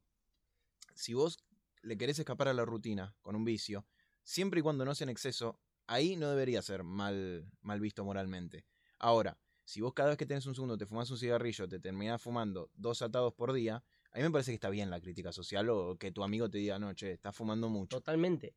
Si 0.95 1.13
vos 1.13 1.37
le 1.81 1.97
querés 1.97 2.17
escapar 2.17 2.47
a 2.47 2.53
la 2.53 2.63
rutina 2.63 3.13
con 3.21 3.35
un 3.35 3.43
vicio, 3.43 3.85
siempre 4.23 4.61
y 4.61 4.63
cuando 4.63 4.85
no 4.85 4.95
sea 4.95 5.03
en 5.03 5.09
exceso, 5.09 5.59
ahí 5.85 6.15
no 6.15 6.29
debería 6.29 6.61
ser 6.61 6.83
mal, 6.85 7.45
mal 7.59 7.81
visto 7.81 8.05
moralmente. 8.05 8.63
Ahora, 8.99 9.37
si 9.65 9.81
vos 9.81 9.93
cada 9.93 10.09
vez 10.09 10.17
que 10.17 10.25
tenés 10.25 10.45
un 10.45 10.55
segundo 10.55 10.77
te 10.77 10.85
fumás 10.85 11.11
un 11.11 11.17
cigarrillo, 11.17 11.67
te 11.67 11.77
terminás 11.81 12.21
fumando 12.21 12.71
dos 12.73 13.01
atados 13.01 13.33
por 13.33 13.51
día, 13.51 13.83
a 14.17 14.19
mí 14.19 14.23
me 14.25 14.31
parece 14.31 14.49
que 14.51 14.55
está 14.55 14.71
bien 14.71 14.89
la 14.89 14.99
crítica 14.99 15.31
social 15.31 15.69
o 15.69 15.95
que 15.97 16.11
tu 16.11 16.23
amigo 16.23 16.49
te 16.49 16.57
diga, 16.57 16.79
no, 16.79 16.91
che, 16.95 17.11
estás 17.11 17.35
fumando 17.35 17.69
mucho. 17.69 17.97
Totalmente. 17.97 18.55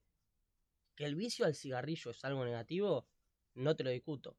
Que 0.97 1.05
el 1.05 1.17
vicio 1.17 1.45
al 1.45 1.55
cigarrillo 1.55 2.11
es 2.13 2.25
algo 2.25 2.45
negativo, 2.47 3.07
no 3.55 3.77
te 3.77 3.85
lo 3.85 3.91
discuto. 3.91 4.39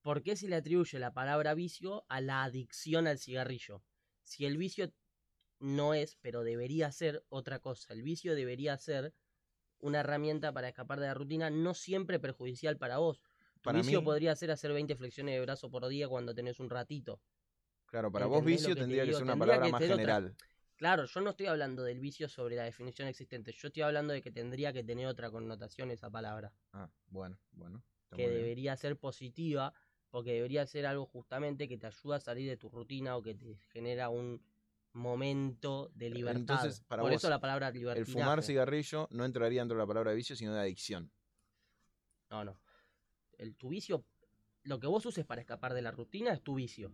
¿Por 0.00 0.22
qué 0.22 0.36
se 0.36 0.48
le 0.48 0.54
atribuye 0.56 0.98
la 1.00 1.12
palabra 1.12 1.54
vicio 1.54 2.04
a 2.08 2.20
la 2.20 2.44
adicción 2.44 3.08
al 3.08 3.18
cigarrillo? 3.18 3.84
Si 4.22 4.46
el 4.46 4.56
vicio 4.58 4.92
no 5.58 5.92
es, 5.92 6.16
pero 6.20 6.44
debería 6.44 6.92
ser 6.92 7.24
otra 7.28 7.58
cosa. 7.58 7.92
El 7.92 8.02
vicio 8.02 8.36
debería 8.36 8.78
ser 8.78 9.14
una 9.80 10.00
herramienta 10.00 10.52
para 10.52 10.68
escapar 10.68 11.00
de 11.00 11.06
la 11.06 11.14
rutina, 11.14 11.50
no 11.50 11.74
siempre 11.74 12.20
perjudicial 12.20 12.78
para 12.78 12.98
vos. 12.98 13.20
Tu 13.60 13.60
Para 13.62 13.78
vicio 13.80 14.00
mí- 14.00 14.04
podría 14.04 14.36
ser 14.36 14.52
hacer 14.52 14.72
20 14.72 14.94
flexiones 14.96 15.34
de 15.34 15.40
brazo 15.40 15.68
por 15.70 15.88
día 15.88 16.08
cuando 16.08 16.34
tenés 16.34 16.60
un 16.60 16.70
ratito. 16.70 17.20
Claro, 17.88 18.12
para 18.12 18.26
vos 18.26 18.38
¿Entendés 18.38 18.62
lo 18.62 18.68
vicio 18.68 18.76
tendría 18.76 19.04
que 19.04 19.12
ser 19.14 19.22
una 19.22 19.36
palabra 19.36 19.66
que 19.66 19.72
más 19.72 19.82
otra- 19.82 19.96
general. 19.96 20.36
Claro, 20.76 21.06
yo 21.06 21.20
no 21.20 21.30
estoy 21.30 21.46
hablando 21.46 21.82
del 21.82 21.98
vicio 21.98 22.28
sobre 22.28 22.54
la 22.54 22.62
definición 22.64 23.08
existente, 23.08 23.50
yo 23.52 23.68
estoy 23.68 23.82
hablando 23.82 24.12
de 24.12 24.22
que 24.22 24.30
tendría 24.30 24.72
que 24.72 24.84
tener 24.84 25.06
otra 25.06 25.30
connotación 25.30 25.90
esa 25.90 26.08
palabra. 26.08 26.52
Ah, 26.72 26.88
bueno, 27.08 27.36
bueno. 27.52 27.82
que 28.14 28.28
debería 28.28 28.76
ser 28.76 28.96
positiva, 28.96 29.72
porque 30.10 30.32
debería 30.34 30.64
ser 30.66 30.86
algo 30.86 31.04
justamente 31.06 31.68
que 31.68 31.78
te 31.78 31.86
ayuda 31.86 32.16
a 32.16 32.20
salir 32.20 32.48
de 32.48 32.56
tu 32.56 32.68
rutina 32.68 33.16
o 33.16 33.22
que 33.22 33.34
te 33.34 33.56
genera 33.72 34.08
un 34.08 34.40
momento 34.92 35.90
de 35.94 36.10
libertad. 36.10 36.40
Entonces, 36.40 36.80
para 36.86 37.02
Por 37.02 37.10
vos, 37.12 37.20
eso 37.20 37.28
la 37.28 37.40
palabra 37.40 37.68
El 37.68 37.74
libertad. 37.74 38.04
fumar 38.12 38.42
cigarrillo 38.42 39.08
no 39.10 39.24
entraría 39.24 39.60
dentro 39.60 39.76
de 39.76 39.82
la 39.82 39.86
palabra 39.86 40.12
vicio, 40.12 40.36
sino 40.36 40.54
de 40.54 40.60
adicción. 40.60 41.10
No, 42.30 42.44
no. 42.44 42.60
El, 43.36 43.54
tu 43.56 43.68
vicio, 43.68 44.04
lo 44.64 44.78
que 44.78 44.86
vos 44.86 45.04
uses 45.06 45.24
para 45.24 45.40
escapar 45.40 45.74
de 45.74 45.82
la 45.82 45.90
rutina 45.90 46.32
es 46.32 46.42
tu 46.42 46.54
vicio. 46.54 46.92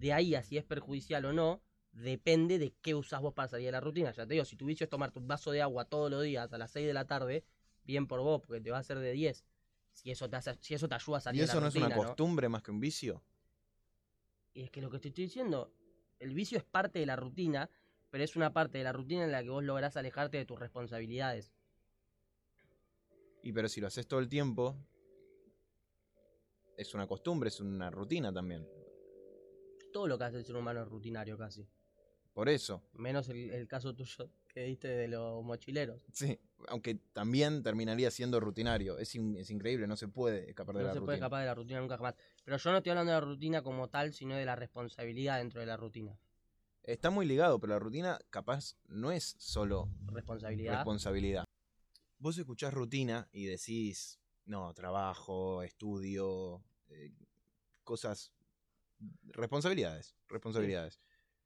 De 0.00 0.14
ahí 0.14 0.34
a 0.34 0.42
si 0.42 0.56
es 0.56 0.64
perjudicial 0.64 1.26
o 1.26 1.34
no, 1.34 1.60
depende 1.92 2.58
de 2.58 2.72
qué 2.80 2.94
usás 2.94 3.20
vos 3.20 3.34
para 3.34 3.48
salir 3.48 3.66
de 3.66 3.72
la 3.72 3.80
rutina. 3.80 4.10
Ya 4.12 4.26
te 4.26 4.32
digo, 4.32 4.46
si 4.46 4.56
tu 4.56 4.64
vicio 4.64 4.84
es 4.84 4.88
tomarte 4.90 5.18
un 5.18 5.28
vaso 5.28 5.50
de 5.50 5.60
agua 5.60 5.84
todos 5.84 6.10
los 6.10 6.22
días 6.22 6.50
a 6.50 6.56
las 6.56 6.70
6 6.70 6.86
de 6.86 6.94
la 6.94 7.06
tarde, 7.06 7.44
bien 7.84 8.06
por 8.06 8.20
vos, 8.20 8.40
porque 8.40 8.62
te 8.62 8.70
va 8.70 8.78
a 8.78 8.80
hacer 8.80 8.98
de 8.98 9.12
10. 9.12 9.44
Si 9.92 10.10
eso 10.10 10.30
te, 10.30 10.36
hace- 10.36 10.56
si 10.62 10.72
eso 10.72 10.88
te 10.88 10.94
ayuda 10.94 11.18
a 11.18 11.20
¿Y 11.20 11.24
salir 11.24 11.42
de 11.42 11.46
eso 11.48 11.56
la 11.56 11.60
no 11.60 11.66
es 11.66 11.74
rutina, 11.74 11.96
una 11.98 12.06
costumbre 12.06 12.48
más 12.48 12.62
que 12.62 12.70
un 12.70 12.80
vicio? 12.80 13.22
Y 14.54 14.62
es 14.62 14.70
que 14.70 14.80
lo 14.80 14.88
que 14.90 15.00
te 15.00 15.08
estoy 15.08 15.24
diciendo, 15.24 15.70
el 16.18 16.32
vicio 16.32 16.56
es 16.56 16.64
parte 16.64 16.98
de 16.98 17.04
la 17.04 17.16
rutina, 17.16 17.68
pero 18.10 18.24
es 18.24 18.36
una 18.36 18.54
parte 18.54 18.78
de 18.78 18.84
la 18.84 18.92
rutina 18.94 19.24
en 19.24 19.32
la 19.32 19.42
que 19.42 19.50
vos 19.50 19.62
lográs 19.62 19.98
alejarte 19.98 20.38
de 20.38 20.46
tus 20.46 20.58
responsabilidades. 20.58 21.52
Y 23.42 23.52
pero 23.52 23.68
si 23.68 23.82
lo 23.82 23.88
haces 23.88 24.06
todo 24.06 24.20
el 24.20 24.30
tiempo, 24.30 24.76
es 26.78 26.94
una 26.94 27.06
costumbre, 27.06 27.48
es 27.48 27.60
una 27.60 27.90
rutina 27.90 28.32
también. 28.32 28.66
Todo 29.92 30.06
lo 30.08 30.18
que 30.18 30.24
hace 30.24 30.36
el 30.38 30.44
ser 30.44 30.56
humano 30.56 30.82
es 30.82 30.88
rutinario 30.88 31.36
casi. 31.38 31.66
Por 32.32 32.48
eso, 32.48 32.82
Menos 32.92 33.28
el, 33.28 33.50
el 33.50 33.66
caso 33.66 33.94
tuyo 33.94 34.30
que 34.48 34.62
diste 34.64 34.88
de 34.88 35.08
los 35.08 35.42
mochileros. 35.44 36.00
sí. 36.12 36.38
Aunque 36.68 36.96
también 37.14 37.62
terminaría 37.62 38.10
siendo 38.10 38.38
rutinario. 38.38 38.98
Es, 38.98 39.14
in- 39.14 39.34
es 39.36 39.50
increíble, 39.50 39.86
no 39.86 39.96
se 39.96 40.08
puede 40.08 40.48
escapar 40.50 40.76
de 40.76 40.82
No 40.82 40.88
la 40.88 40.92
se 40.92 40.98
rutina. 40.98 41.06
puede 41.06 41.16
escapar 41.16 41.40
de 41.40 41.46
la 41.46 41.54
rutina 41.54 41.80
nunca 41.80 41.96
jamás. 41.96 42.14
Pero 42.44 42.56
yo 42.58 42.70
no 42.70 42.76
estoy 42.78 42.90
hablando 42.90 43.12
de 43.12 43.20
la 43.20 43.24
rutina 43.26 43.62
como 43.62 43.88
tal, 43.88 44.12
sino 44.12 44.36
de 44.36 44.44
la 44.44 44.56
responsabilidad 44.56 45.38
dentro 45.38 45.60
de 45.60 45.66
la 45.66 45.76
rutina. 45.78 46.18
Está 46.82 47.10
muy 47.10 47.24
ligado, 47.26 47.58
pero 47.60 47.72
la 47.74 47.78
rutina 47.78 48.18
capaz 48.30 48.76
no 48.88 49.10
es 49.10 49.36
solo 49.38 49.88
Responsabilidad. 50.08 50.76
responsabilidad. 50.76 51.44
Vos 52.18 52.36
escuchás 52.36 52.74
rutina 52.74 53.28
y 53.32 53.46
decís, 53.46 54.20
no, 54.44 54.72
trabajo, 54.74 55.62
estudio, 55.62 56.62
eh, 56.88 57.12
cosas, 57.84 58.32
responsabilidades, 59.32 60.16
responsabilidades. 60.28 61.00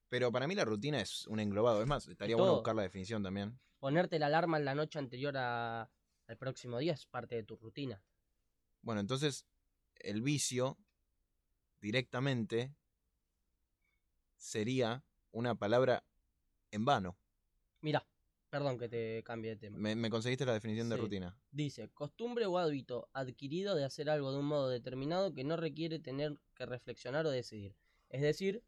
Pero 0.09 0.31
para 0.31 0.47
mí 0.47 0.55
la 0.55 0.65
rutina 0.65 1.01
es 1.01 1.27
un 1.27 1.41
englobado. 1.41 1.81
Es 1.81 1.87
más, 1.89 2.07
estaría 2.09 2.37
bueno 2.37 2.55
buscar 2.55 2.75
la 2.75 2.83
definición 2.83 3.23
también. 3.23 3.59
Ponerte 3.79 4.19
la 4.19 4.27
alarma 4.27 4.59
en 4.59 4.65
la 4.65 4.75
noche 4.75 4.99
anterior 4.99 5.37
a- 5.37 5.91
al 6.27 6.39
próximo 6.39 6.79
día 6.79 6.93
es 6.95 7.07
parte 7.07 7.35
de 7.37 7.45
tu 7.45 7.57
rutina. 7.57 8.03
Bueno, 8.83 9.01
entonces 9.01 9.47
el 9.97 10.23
vicio 10.23 10.79
directamente 11.81 12.75
sería 14.37 15.05
una 15.33 15.55
palabra 15.55 16.05
en 16.71 16.85
vano. 16.85 17.19
Mira, 17.81 18.07
perdón 18.55 18.79
que 18.79 18.89
te 18.89 19.23
cambie 19.25 19.51
de 19.51 19.57
tema. 19.57 19.77
¿Me, 19.79 19.97
me 19.97 20.09
conseguiste 20.11 20.47
la 20.47 20.53
definición 20.53 20.89
de 20.89 20.95
Sí. 20.95 21.03
rutina? 21.03 21.37
Dice, 21.51 21.89
costumbre 21.91 22.47
o 22.47 22.57
hábito 22.57 23.09
adquirido 23.13 23.75
de 23.75 23.83
hacer 23.85 24.09
algo 24.09 24.31
de 24.31 24.39
un 24.39 24.45
modo 24.47 24.69
determinado 24.69 25.35
que 25.35 25.43
no 25.43 25.57
requiere 25.57 25.99
tener 25.99 26.39
que 26.55 26.65
reflexionar 26.65 27.27
o 27.27 27.31
decidir. 27.31 27.75
Es 28.11 28.23
decir, 28.23 28.63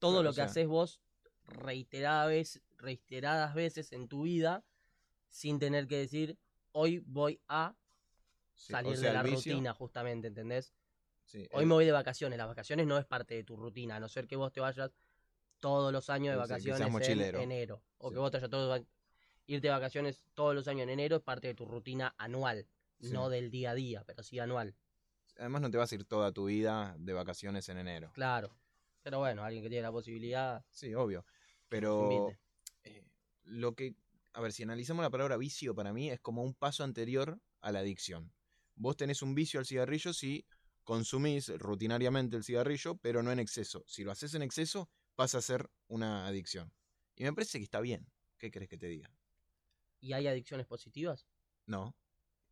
todo 0.00 0.14
Claro, 0.14 0.22
lo 0.24 0.30
o 0.30 0.32
que 0.32 0.36
sea- 0.36 0.44
haces 0.46 0.66
vos 0.66 1.00
reiteradas 1.46 2.26
veces, 2.28 2.62
reiteradas 2.78 3.54
veces 3.54 3.92
en 3.92 4.08
tu 4.08 4.22
vida 4.22 4.64
sin 5.28 5.60
tener 5.60 5.86
que 5.86 5.98
decir, 5.98 6.36
hoy 6.72 6.98
voy 7.06 7.40
a 7.46 7.76
Sí, 8.54 8.72
salir 8.72 8.94
o 8.94 8.96
sea, 8.96 9.08
de 9.10 9.14
la 9.14 9.20
el 9.20 9.26
vicio- 9.30 9.52
rutina, 9.54 9.72
justamente, 9.72 10.26
¿entendés? 10.26 10.74
sí, 11.26 11.46
Hoy 11.52 11.62
el- 11.62 11.68
me 11.68 11.74
voy 11.74 11.84
de 11.84 11.92
vacaciones. 11.92 12.36
Las 12.38 12.48
vacaciones 12.48 12.88
no 12.88 12.98
es 12.98 13.04
parte 13.06 13.36
de 13.36 13.44
tu 13.44 13.54
rutina, 13.56 13.94
a 13.96 14.00
no 14.00 14.08
ser 14.08 14.26
que 14.26 14.34
vos 14.34 14.52
te 14.52 14.58
vayas 14.58 14.90
todos 15.60 15.92
los 15.92 16.10
años 16.10 16.34
de 16.34 16.42
O 16.42 16.46
sea, 16.46 16.56
que 16.56 16.62
seas 16.62 16.80
vacaciones 16.80 16.86
en 16.88 16.92
mochilero. 16.92 17.40
enero. 17.40 17.82
O 17.98 18.08
Sí. 18.08 18.14
que 18.14 18.18
vos 18.18 18.30
te 18.32 18.38
vayas 18.38 18.50
todos 18.50 18.78
los 18.80 18.86
irte 19.48 19.66
de 19.66 19.72
vacaciones 19.72 20.24
todos 20.34 20.54
los 20.54 20.68
años 20.68 20.84
en 20.84 20.90
enero 20.90 21.16
es 21.16 21.22
parte 21.22 21.48
de 21.48 21.54
tu 21.54 21.64
rutina 21.64 22.14
anual. 22.18 22.68
Sí. 23.00 23.10
No 23.10 23.28
del 23.28 23.50
día 23.50 23.72
a 23.72 23.74
día, 23.74 24.04
pero 24.06 24.22
sí 24.22 24.38
anual. 24.38 24.76
Además 25.38 25.62
no 25.62 25.70
te 25.70 25.78
vas 25.78 25.90
a 25.90 25.94
ir 25.94 26.04
toda 26.04 26.32
tu 26.32 26.46
vida 26.46 26.94
de 26.98 27.12
vacaciones 27.12 27.68
en 27.68 27.78
enero. 27.78 28.10
Claro. 28.12 28.50
Pero 29.02 29.18
bueno, 29.18 29.44
alguien 29.44 29.62
que 29.62 29.70
tiene 29.70 29.82
la 29.82 29.92
posibilidad. 29.92 30.64
Sí, 30.70 30.94
obvio. 30.94 31.24
Pero 31.68 32.30
eh, 32.82 33.04
lo 33.44 33.74
que, 33.74 33.94
a 34.32 34.40
ver, 34.40 34.52
si 34.52 34.64
analizamos 34.64 35.02
la 35.02 35.10
palabra 35.10 35.36
vicio, 35.36 35.74
para 35.74 35.92
mí 35.92 36.10
es 36.10 36.20
como 36.20 36.42
un 36.42 36.54
paso 36.54 36.84
anterior 36.84 37.40
a 37.60 37.72
la 37.72 37.80
adicción. 37.80 38.32
Vos 38.74 38.96
tenés 38.96 39.22
un 39.22 39.34
vicio 39.34 39.60
al 39.60 39.66
cigarrillo 39.66 40.12
si 40.12 40.44
consumís 40.84 41.48
rutinariamente 41.58 42.36
el 42.36 42.44
cigarrillo, 42.44 42.96
pero 42.96 43.22
no 43.22 43.30
en 43.30 43.38
exceso. 43.38 43.84
Si 43.86 44.04
lo 44.04 44.10
haces 44.10 44.34
en 44.34 44.42
exceso, 44.42 44.90
pasa 45.14 45.38
a 45.38 45.42
ser 45.42 45.70
una 45.86 46.26
adicción. 46.26 46.72
Y 47.14 47.24
me 47.24 47.32
parece 47.32 47.58
que 47.58 47.64
está 47.64 47.80
bien. 47.80 48.10
¿Qué 48.38 48.50
crees 48.50 48.68
que 48.68 48.78
te 48.78 48.86
diga? 48.86 49.10
¿Y 50.00 50.12
hay 50.12 50.26
adicciones 50.26 50.66
positivas? 50.66 51.26
No. 51.66 51.94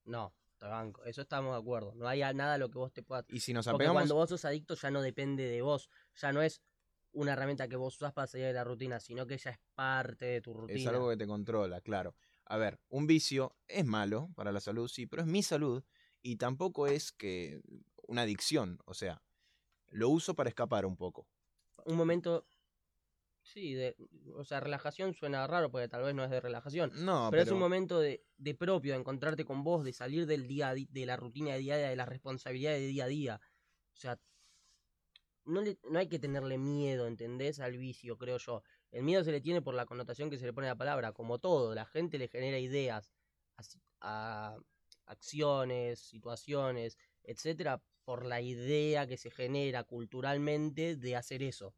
No, 0.05 0.35
te 0.59 0.67
banco. 0.67 1.05
Eso 1.05 1.23
estamos 1.23 1.55
de 1.55 1.61
acuerdo. 1.61 1.95
No 1.95 2.09
hay 2.09 2.21
nada 2.35 2.55
a 2.55 2.59
lo 2.59 2.71
que 2.71 2.79
vos 2.79 2.93
te 2.93 3.03
puedas. 3.03 3.25
Y 3.29 3.41
si 3.41 3.53
nos 3.53 3.67
Porque 3.67 3.77
apegamos. 3.77 4.01
cuando 4.01 4.15
vos 4.15 4.29
sos 4.29 4.45
adicto 4.45 4.75
ya 4.75 4.91
no 4.91 5.03
depende 5.03 5.45
de 5.45 5.63
vos. 5.63 5.91
Ya 6.15 6.33
no 6.33 6.43
es 6.43 6.61
una 7.13 7.33
herramienta 7.33 7.67
que 7.69 7.77
vos 7.77 7.97
usás 7.97 8.13
para 8.13 8.27
salir 8.27 8.47
de 8.47 8.53
la 8.53 8.65
rutina, 8.65 9.01
sino 9.01 9.27
que 9.27 9.39
ya 9.39 9.51
es 9.51 9.59
parte 9.75 10.27
de 10.27 10.41
tu 10.41 10.53
rutina. 10.53 10.79
Es 10.79 10.87
algo 10.87 11.09
que 11.09 11.17
te 11.17 11.27
controla, 11.27 11.81
claro. 11.81 12.15
A 12.45 12.57
ver, 12.59 12.79
un 12.89 13.07
vicio 13.07 13.57
es 13.67 13.85
malo 13.85 14.31
para 14.37 14.53
la 14.53 14.61
salud, 14.61 14.87
sí, 14.89 15.07
pero 15.07 15.23
es 15.23 15.29
mi 15.29 15.43
salud 15.43 15.83
y 16.23 16.37
tampoco 16.37 16.87
es 16.87 17.11
que 17.13 17.61
una 18.07 18.23
adicción, 18.23 18.79
o 18.85 18.95
sea, 18.95 19.23
lo 19.89 20.09
uso 20.11 20.35
para 20.35 20.49
escapar 20.49 20.87
un 20.87 20.97
poco. 20.97 21.27
un 21.87 21.97
momento. 21.97 22.47
Sí, 23.53 23.75
de, 23.75 23.95
o 24.35 24.45
sea, 24.45 24.59
relajación 24.59 25.15
suena 25.15 25.47
raro 25.47 25.71
porque 25.71 25.89
tal 25.89 26.03
vez 26.03 26.15
no 26.15 26.25
es 26.25 26.31
de 26.31 26.41
relajación. 26.41 26.91
No, 27.05 27.29
pero, 27.31 27.43
es 27.45 27.51
un 27.51 27.61
momento 27.61 28.01
de, 28.01 28.25
de 28.37 28.55
propio, 28.55 28.93
de 28.93 28.99
encontrarte 28.99 29.45
con 29.45 29.63
vos, 29.63 29.85
de 29.85 29.93
salir 29.93 30.27
del 30.27 30.49
día 30.49 30.75
de 30.75 31.07
la 31.07 31.17
rutina 31.17 31.53
de 31.53 31.61
día 31.61 31.75
a 31.75 31.79
día, 31.79 31.89
de 31.89 31.97
las 31.97 32.09
responsabilidades 32.09 32.81
de 32.81 32.87
día 32.89 33.05
a 33.05 33.09
día. 33.09 33.41
O 33.95 33.97
sea, 33.97 34.19
no, 35.45 35.63
le, 35.63 35.79
no 35.89 35.99
hay 35.99 36.09
que 36.09 36.19
tenerle 36.19 36.59
miedo, 36.59 37.07
¿entendés? 37.07 37.61
Al 37.61 37.77
vicio, 37.77 38.19
creo 38.19 38.39
yo. 38.39 38.63
El 38.91 39.05
miedo 39.05 39.23
se 39.23 39.31
le 39.31 39.41
tiene 39.41 39.63
por 39.63 39.75
la 39.75 39.87
connotación 39.87 40.29
que 40.29 40.39
se 40.39 40.47
le 40.47 40.53
pone 40.53 40.67
a 40.67 40.71
la 40.71 40.77
palabra, 40.79 41.13
como 41.13 41.39
todo. 41.39 41.75
La 41.75 41.87
gente 41.87 42.19
le 42.19 42.29
genera 42.29 42.59
ideas, 42.59 43.13
as- 43.57 43.79
a, 44.01 44.57
acciones, 45.07 46.01
situaciones, 46.01 46.99
etcétera, 47.23 47.81
por 48.05 48.27
la 48.27 48.41
idea 48.41 49.07
que 49.07 49.17
se 49.17 49.31
genera 49.31 49.85
culturalmente 49.85 50.97
de 50.97 51.17
hacer 51.17 51.43
eso. 51.43 51.75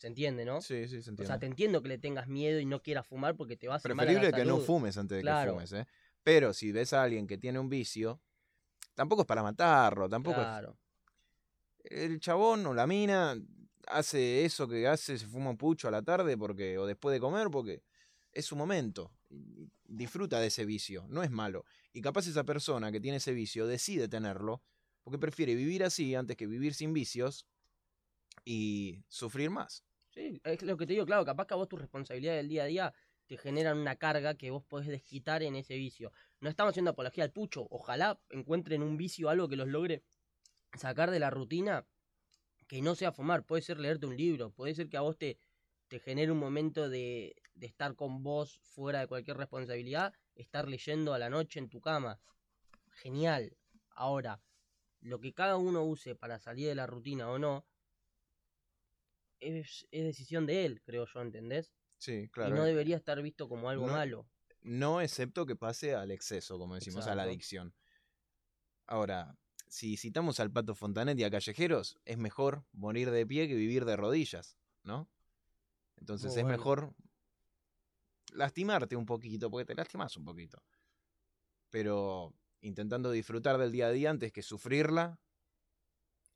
¿Se 0.00 0.06
entiende, 0.06 0.46
no? 0.46 0.62
Sí, 0.62 0.88
sí, 0.88 0.88
se 0.88 0.96
O 0.96 1.12
entiende. 1.12 1.26
sea, 1.26 1.38
te 1.38 1.44
entiendo 1.44 1.82
que 1.82 1.88
le 1.90 1.98
tengas 1.98 2.26
miedo 2.26 2.58
y 2.58 2.64
no 2.64 2.80
quieras 2.80 3.06
fumar 3.06 3.36
porque 3.36 3.58
te 3.58 3.68
va 3.68 3.74
a 3.74 3.76
a 3.76 3.80
la 3.80 3.82
Preferible 3.82 4.32
que 4.32 4.46
no 4.46 4.58
fumes 4.58 4.96
antes 4.96 5.18
de 5.18 5.22
Claro. 5.22 5.50
que 5.52 5.56
fumes, 5.58 5.72
¿eh? 5.72 5.86
Pero 6.22 6.54
si 6.54 6.72
ves 6.72 6.94
a 6.94 7.02
alguien 7.02 7.26
que 7.26 7.36
tiene 7.36 7.58
un 7.58 7.68
vicio, 7.68 8.18
tampoco 8.94 9.22
es 9.22 9.26
para 9.26 9.42
matarlo, 9.42 10.08
tampoco 10.08 10.40
es- 10.40 10.46
Claro. 10.46 10.78
El 11.84 12.18
chabón 12.18 12.64
o 12.64 12.72
la 12.72 12.86
mina 12.86 13.36
hace 13.88 14.46
eso 14.46 14.66
que 14.66 14.88
hace, 14.88 15.18
se 15.18 15.26
fuma 15.26 15.50
un 15.50 15.58
pucho 15.58 15.86
a 15.86 15.90
la 15.90 16.00
tarde 16.00 16.38
porque 16.38 16.78
o 16.78 16.86
después 16.86 17.12
de 17.12 17.20
comer 17.20 17.48
porque 17.50 17.82
es 18.32 18.46
su 18.46 18.56
momento. 18.56 19.12
Disfruta 19.84 20.40
de 20.40 20.46
ese 20.46 20.64
vicio, 20.64 21.04
no 21.10 21.22
es 21.22 21.30
malo. 21.30 21.66
Y 21.92 22.00
capaz 22.00 22.26
esa 22.26 22.44
persona 22.44 22.90
que 22.90 23.00
tiene 23.00 23.18
ese 23.18 23.34
vicio 23.34 23.66
decide 23.66 24.08
tenerlo 24.08 24.62
porque 25.02 25.18
prefiere 25.18 25.54
vivir 25.54 25.84
así 25.84 26.14
antes 26.14 26.38
que 26.38 26.46
vivir 26.46 26.72
sin 26.72 26.94
vicios 26.94 27.46
y 28.46 29.04
sufrir 29.08 29.50
más. 29.50 29.84
Sí, 30.10 30.40
es 30.44 30.62
lo 30.62 30.76
que 30.76 30.86
te 30.86 30.92
digo, 30.94 31.06
claro, 31.06 31.24
capaz 31.24 31.46
que 31.46 31.54
a 31.54 31.56
vos 31.56 31.68
tus 31.68 31.80
responsabilidades 31.80 32.40
del 32.40 32.48
día 32.48 32.64
a 32.64 32.66
día 32.66 32.94
te 33.26 33.36
generan 33.36 33.78
una 33.78 33.94
carga 33.94 34.34
que 34.34 34.50
vos 34.50 34.64
podés 34.64 34.88
desquitar 34.88 35.42
en 35.44 35.54
ese 35.54 35.76
vicio. 35.76 36.12
No 36.40 36.50
estamos 36.50 36.72
haciendo 36.72 36.90
apología 36.90 37.22
al 37.22 37.30
pucho, 37.30 37.68
ojalá 37.70 38.20
encuentren 38.30 38.82
un 38.82 38.96
vicio, 38.96 39.28
algo 39.28 39.48
que 39.48 39.54
los 39.54 39.68
logre 39.68 40.02
sacar 40.76 41.12
de 41.12 41.20
la 41.20 41.30
rutina, 41.30 41.86
que 42.66 42.82
no 42.82 42.96
sea 42.96 43.12
fumar, 43.12 43.44
puede 43.44 43.62
ser 43.62 43.78
leerte 43.78 44.06
un 44.06 44.16
libro, 44.16 44.50
puede 44.50 44.74
ser 44.74 44.88
que 44.88 44.96
a 44.96 45.02
vos 45.02 45.16
te, 45.16 45.38
te 45.86 46.00
genere 46.00 46.32
un 46.32 46.38
momento 46.38 46.88
de, 46.88 47.36
de 47.54 47.66
estar 47.66 47.94
con 47.94 48.24
vos 48.24 48.58
fuera 48.62 49.00
de 49.00 49.06
cualquier 49.06 49.36
responsabilidad, 49.36 50.12
estar 50.34 50.68
leyendo 50.68 51.14
a 51.14 51.18
la 51.18 51.30
noche 51.30 51.60
en 51.60 51.68
tu 51.68 51.80
cama. 51.80 52.20
Genial. 52.88 53.56
Ahora, 53.90 54.40
lo 55.00 55.20
que 55.20 55.32
cada 55.32 55.56
uno 55.56 55.84
use 55.84 56.16
para 56.16 56.40
salir 56.40 56.66
de 56.66 56.74
la 56.74 56.86
rutina 56.86 57.30
o 57.30 57.38
no, 57.38 57.64
es, 59.40 59.86
es 59.90 60.04
decisión 60.04 60.46
de 60.46 60.64
él, 60.64 60.82
creo 60.82 61.06
yo, 61.06 61.20
¿entendés? 61.20 61.72
Sí, 61.98 62.12
Y 62.24 62.28
claro. 62.28 62.54
no 62.56 62.64
debería 62.64 62.96
estar 62.96 63.20
visto 63.22 63.48
como 63.48 63.68
algo 63.68 63.86
No- 63.86 63.92
malo. 63.92 64.28
No 64.62 65.00
excepto 65.00 65.46
que 65.46 65.56
pase 65.56 65.94
al 65.94 66.10
exceso, 66.10 66.58
como 66.58 66.74
decimos, 66.74 67.06
a 67.06 67.14
la 67.14 67.22
adicción. 67.22 67.74
Ahora, 68.86 69.38
si 69.68 69.96
citamos 69.96 70.38
al 70.38 70.50
Pato 70.52 70.74
Fontanet 70.74 71.18
y 71.18 71.24
a 71.24 71.30
Callejeros, 71.30 71.98
es 72.04 72.18
mejor 72.18 72.64
morir 72.72 73.10
de 73.10 73.26
pie 73.26 73.48
que 73.48 73.54
vivir 73.54 73.86
de 73.86 73.96
rodillas, 73.96 74.58
¿no? 74.82 75.08
Entonces 75.96 76.36
es 76.36 76.42
bueno. 76.42 76.58
mejor 76.58 76.94
lastimarte 78.32 78.96
un 78.96 79.06
poquito, 79.06 79.50
porque 79.50 79.64
te 79.64 79.74
lastimas 79.74 80.14
un 80.18 80.24
poquito. 80.26 80.62
Pero 81.70 82.34
intentando 82.60 83.10
disfrutar 83.10 83.56
del 83.58 83.72
día 83.72 83.86
a 83.86 83.92
día 83.92 84.10
antes 84.10 84.32
que 84.32 84.42
sufrirla 84.42 85.18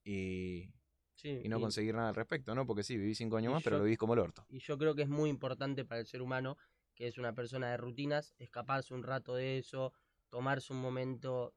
y, 0.04 0.70
Sí, 1.14 1.40
y 1.42 1.48
no 1.48 1.58
y- 1.58 1.60
conseguir 1.60 1.94
nada 1.94 2.08
al 2.10 2.14
respecto, 2.14 2.54
¿no? 2.54 2.66
Porque 2.66 2.82
sí, 2.82 2.96
vivís 2.96 3.18
cinco 3.18 3.36
años 3.36 3.52
más, 3.52 3.62
pero 3.62 3.78
lo 3.78 3.84
vivís 3.84 3.98
como 3.98 4.14
el 4.14 4.20
orto. 4.20 4.44
Y 4.50 4.58
yo 4.60 4.76
creo 4.78 4.94
que 4.94 5.02
es 5.02 5.08
muy 5.08 5.30
importante 5.30 5.84
para 5.84 6.00
el 6.00 6.06
ser 6.06 6.22
humano, 6.22 6.56
que 6.94 7.06
es 7.06 7.18
una 7.18 7.32
persona 7.34 7.70
de 7.70 7.76
rutinas, 7.76 8.34
escaparse 8.38 8.94
un 8.94 9.02
rato 9.02 9.34
de 9.34 9.58
eso, 9.58 9.92
tomarse 10.30 10.72
un 10.72 10.80
momento, 10.80 11.54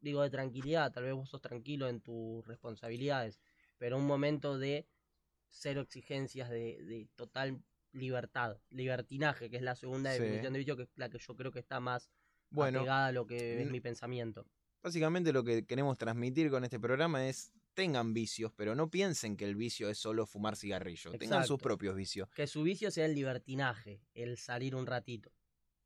digo, 0.00 0.22
de 0.22 0.30
tranquilidad. 0.30 0.92
Tal 0.92 1.04
vez 1.04 1.14
vos 1.14 1.28
sos 1.28 1.40
tranquilo 1.40 1.88
en 1.88 2.00
tus 2.00 2.46
responsabilidades, 2.46 3.40
pero 3.78 3.96
un 3.96 4.06
momento 4.06 4.58
de 4.58 4.86
cero 5.48 5.80
exigencias, 5.82 6.50
de, 6.50 6.82
de 6.84 7.08
total 7.16 7.62
libertad, 7.92 8.56
libertinaje, 8.70 9.50
que 9.50 9.56
es 9.56 9.62
la 9.62 9.74
segunda 9.76 10.10
Sí. 10.12 10.18
definición 10.20 10.52
de 10.54 10.58
vicio, 10.60 10.76
que 10.76 10.82
es 10.84 10.90
la 10.96 11.08
que 11.10 11.18
yo 11.18 11.36
creo 11.36 11.52
que 11.52 11.58
está 11.60 11.78
más 11.80 12.10
Bueno, 12.50 12.80
apegada 12.80 13.06
a 13.06 13.12
lo 13.12 13.26
que 13.26 13.60
es 13.62 13.68
mi 13.70 13.80
pensamiento. 13.80 14.46
Básicamente 14.82 15.32
lo 15.32 15.44
que 15.44 15.64
queremos 15.64 15.96
transmitir 15.96 16.50
con 16.50 16.64
este 16.64 16.80
programa 16.80 17.28
es 17.28 17.52
tengan 17.74 18.12
vicios, 18.14 18.52
pero 18.54 18.74
no 18.74 18.90
piensen 18.90 19.36
que 19.36 19.44
el 19.44 19.56
vicio 19.56 19.88
es 19.88 19.98
solo 19.98 20.26
fumar 20.26 20.56
cigarrillo. 20.56 21.12
Tengan 21.12 21.46
sus 21.46 21.60
propios 21.60 21.94
vicios. 21.94 22.28
Que 22.30 22.46
su 22.46 22.62
vicio 22.62 22.90
sea 22.90 23.06
el 23.06 23.14
libertinaje, 23.14 24.02
el 24.14 24.36
salir 24.38 24.74
un 24.74 24.86
ratito. 24.86 25.32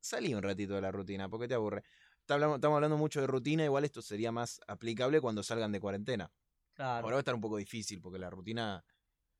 Salí 0.01 0.35
un 0.35 0.43
ratito 0.43 0.75
de 0.75 0.81
la 0.81 0.93
rutina, 0.93 1.29
porque 1.29 1.49
te 1.49 1.55
aburre. 1.55 1.83
Estamos 2.21 2.63
hablando 2.65 2.97
mucho 2.97 3.21
de 3.21 3.27
rutina, 3.27 3.65
igual 3.65 3.85
esto 3.85 4.03
sería 4.03 4.33
más 4.33 4.61
aplicable 4.67 5.21
cuando 5.21 5.43
salgan 5.43 5.73
de 5.73 5.81
cuarentena. 5.81 6.33
Claro, 6.75 7.05
Ahora 7.05 7.15
va 7.15 7.19
a 7.19 7.21
estar 7.21 7.35
un 7.35 7.41
poco 7.41 7.57
difícil 7.57 8.01
porque 8.01 8.19
la 8.19 8.29
rutina 8.31 8.85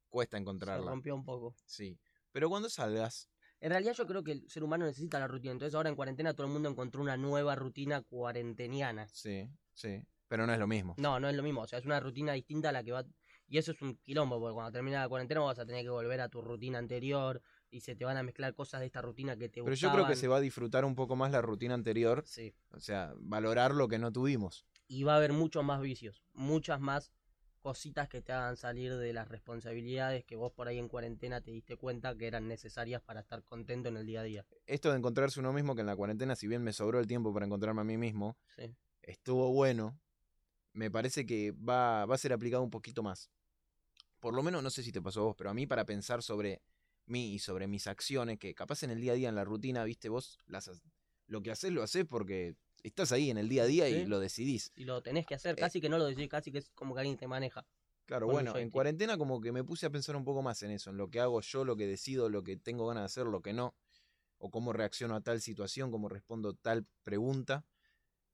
cuesta 0.09 0.37
se 0.37 0.41
encontrarla. 0.41 0.91
rompió 0.91 1.15
un 1.15 1.25
poco. 1.25 1.55
Sí. 1.67 1.99
Pero 2.33 2.49
cuando 2.49 2.69
salgas, 2.71 3.29
En 3.61 3.71
realidad 3.71 3.95
yo 3.95 4.07
creo 4.07 4.23
que 4.23 4.33
el 4.33 4.51
ser 4.51 4.63
humano 4.63 4.85
necesita 4.87 5.19
la 5.19 5.27
rutina. 5.29 5.53
Entonces 5.53 5.75
ahora 5.75 5.89
en 5.89 5.97
cuarentena 5.97 6.35
todo 6.35 6.47
el 6.47 6.53
mundo 6.53 6.69
encontró 6.69 7.03
una 7.03 7.17
nueva 7.17 7.55
rutina 7.55 8.03
cuarenteniana. 8.03 9.09
sí, 9.09 9.49
sí. 9.75 10.03
Pero 10.29 10.47
no 10.47 10.53
es 10.53 10.59
lo 10.59 10.67
mismo. 10.67 10.95
No, 10.99 11.21
no 11.21 11.29
es 11.29 11.37
lo 11.37 11.43
mismo. 11.43 11.61
O 11.63 11.67
sea, 11.67 11.79
es 11.79 11.85
una 11.85 12.01
rutina 12.01 12.33
distinta 12.33 12.71
a 12.71 12.73
la 12.73 12.83
que 12.83 12.93
va... 12.93 13.05
Y 13.49 13.59
eso 13.59 13.71
es 13.71 13.81
un 13.81 13.97
quilombo, 13.99 14.41
porque 14.41 14.55
cuando 14.55 14.73
termina 14.73 15.01
la 15.01 15.09
cuarentena 15.09 15.41
vas 15.41 15.59
a 15.61 15.65
tener 15.67 15.85
que 15.85 15.91
volver 15.91 16.21
a 16.21 16.29
tu 16.29 16.43
rutina 16.43 16.79
anterior 16.79 17.41
y 17.71 17.81
se 17.81 17.95
te 17.95 18.05
van 18.05 18.17
a 18.17 18.25
mezclar 18.25 18.55
cosas 18.55 18.81
de 18.81 18.87
esta 18.87 19.03
rutina 19.03 19.37
que 19.37 19.49
te 19.49 19.63
Pero 19.63 19.75
yo 19.77 19.93
creo 19.93 20.07
que 20.07 20.17
se 20.17 20.27
va 20.27 20.39
a 20.39 20.41
disfrutar 20.41 20.85
un 20.85 20.97
poco 20.97 21.15
más 21.15 21.31
la 21.31 21.43
rutina 21.43 21.75
anterior. 21.75 22.25
Sí, 22.27 22.53
O 22.73 22.81
sea, 22.81 23.15
valorar 23.19 23.73
lo 23.73 23.87
que 23.87 23.99
no 23.99 24.11
tuvimos. 24.13 24.67
y 24.89 25.05
va 25.05 25.15
a 25.15 25.17
haber 25.19 25.33
muchos 25.33 25.63
más 25.65 25.81
vicios, 25.81 26.25
muchas 26.33 26.81
más 26.81 27.13
cositas 27.61 28.09
que 28.09 28.21
te 28.23 28.33
hagan 28.33 28.57
salir 28.57 28.97
de 28.97 29.13
las 29.13 29.27
responsabilidades 29.29 30.25
que 30.25 30.37
vos 30.37 30.53
por 30.53 30.69
ahí 30.69 30.79
en 30.79 30.89
cuarentena 30.89 31.41
te 31.41 31.51
diste 31.51 31.77
cuenta 31.77 32.17
que 32.17 32.27
eran 32.29 32.47
necesarias 32.47 33.03
para 33.03 33.21
estar 33.21 33.43
contento 33.43 33.89
en 33.89 33.97
el 33.97 34.07
día 34.07 34.21
a 34.21 34.25
día. 34.25 34.47
Esto 34.67 34.91
de 34.91 34.99
encontrarse 34.99 35.41
uno 35.41 35.53
mismo, 35.53 35.75
que 35.75 35.81
en 35.81 35.87
la 35.89 35.97
cuarentena, 35.97 36.35
si 36.37 36.47
bien 36.49 36.63
me 36.63 36.73
sobró 36.73 36.99
el 37.01 37.07
tiempo 37.09 37.33
para 37.33 37.47
encontrarme 37.47 37.81
a 37.81 37.85
mí 37.85 37.97
mismo, 37.97 38.37
Sí. 38.57 38.75
estuvo 39.03 39.53
bueno. 39.53 39.99
Me 40.77 40.91
parece 40.91 41.25
que 41.25 41.53
va, 41.53 42.05
va 42.05 42.15
a 42.15 42.19
ser 42.19 42.35
aplicado 42.35 42.63
un 42.63 42.71
poquito 42.71 43.03
más. 43.03 43.31
Por 44.21 44.35
lo 44.35 44.43
menos, 44.43 44.63
no 44.63 44.69
sé 44.69 44.83
si 44.83 44.93
te 44.93 45.01
pasó 45.01 45.21
a 45.21 45.25
vos, 45.25 45.35
pero 45.37 45.49
a 45.49 45.55
mí 45.55 45.67
para 45.67 45.87
pensar 45.87 46.23
sobre 46.23 46.61
mí 47.07 47.33
y 47.33 47.39
sobre 47.39 47.67
mis 47.67 47.87
acciones, 47.87 48.39
que 48.39 48.55
capaz 48.55 48.83
en 48.83 48.91
el 48.91 49.01
día 49.01 49.13
a 49.13 49.15
día, 49.15 49.29
en 49.31 49.35
la 49.37 49.45
rutina, 49.45 49.85
viste, 49.85 50.11
vos 50.11 50.39
las, 50.47 50.71
lo 51.29 51.43
que 51.43 51.51
haces 51.51 51.73
lo 51.73 51.83
haces 51.83 52.05
porque 52.05 52.57
estás 52.83 53.11
ahí 53.13 53.31
en 53.31 53.39
el 53.39 53.49
día 53.49 53.63
a 53.63 53.67
día 53.67 53.89
y 53.89 54.05
lo 54.05 54.21
decidís. 54.21 54.71
Y 54.77 54.85
lo 54.85 55.03
tenés 55.03 55.25
que 55.25 55.35
hacer, 55.35 55.55
Eh. 55.57 55.61
casi 55.61 55.81
que 55.81 55.89
no 55.89 55.97
lo 55.97 56.05
decís, 56.05 56.29
casi 56.29 56.53
que 56.53 56.59
es 56.59 56.69
como 56.75 56.95
que 56.95 57.01
alguien 57.01 57.17
te 57.17 57.27
maneja. 57.27 57.67
Claro, 58.05 58.27
bueno, 58.27 58.55
en 58.57 58.71
cuarentena 58.71 59.17
como 59.17 59.41
que 59.41 59.53
me 59.53 59.65
puse 59.65 59.87
a 59.87 59.91
pensar 59.91 60.15
un 60.15 60.25
poco 60.25 60.43
más 60.43 60.63
en 60.63 60.73
eso, 60.73 60.91
en 60.91 60.99
lo 60.99 61.09
que 61.09 61.21
hago 61.21 61.41
yo, 61.41 61.65
lo 61.65 61.77
que 61.77 61.87
decido, 61.87 62.29
lo 62.29 62.45
que 62.45 62.59
tengo 62.59 62.87
ganas 62.87 63.03
de 63.03 63.07
hacer, 63.07 63.27
lo 63.27 63.41
que 63.41 63.55
no, 63.55 63.75
o 64.39 64.51
cómo 64.51 64.75
reacciono 64.75 65.17
a 65.17 65.23
tal 65.23 65.41
situación, 65.41 65.91
cómo 65.91 66.09
respondo 66.09 66.55
tal 66.55 66.87
pregunta. 67.03 67.65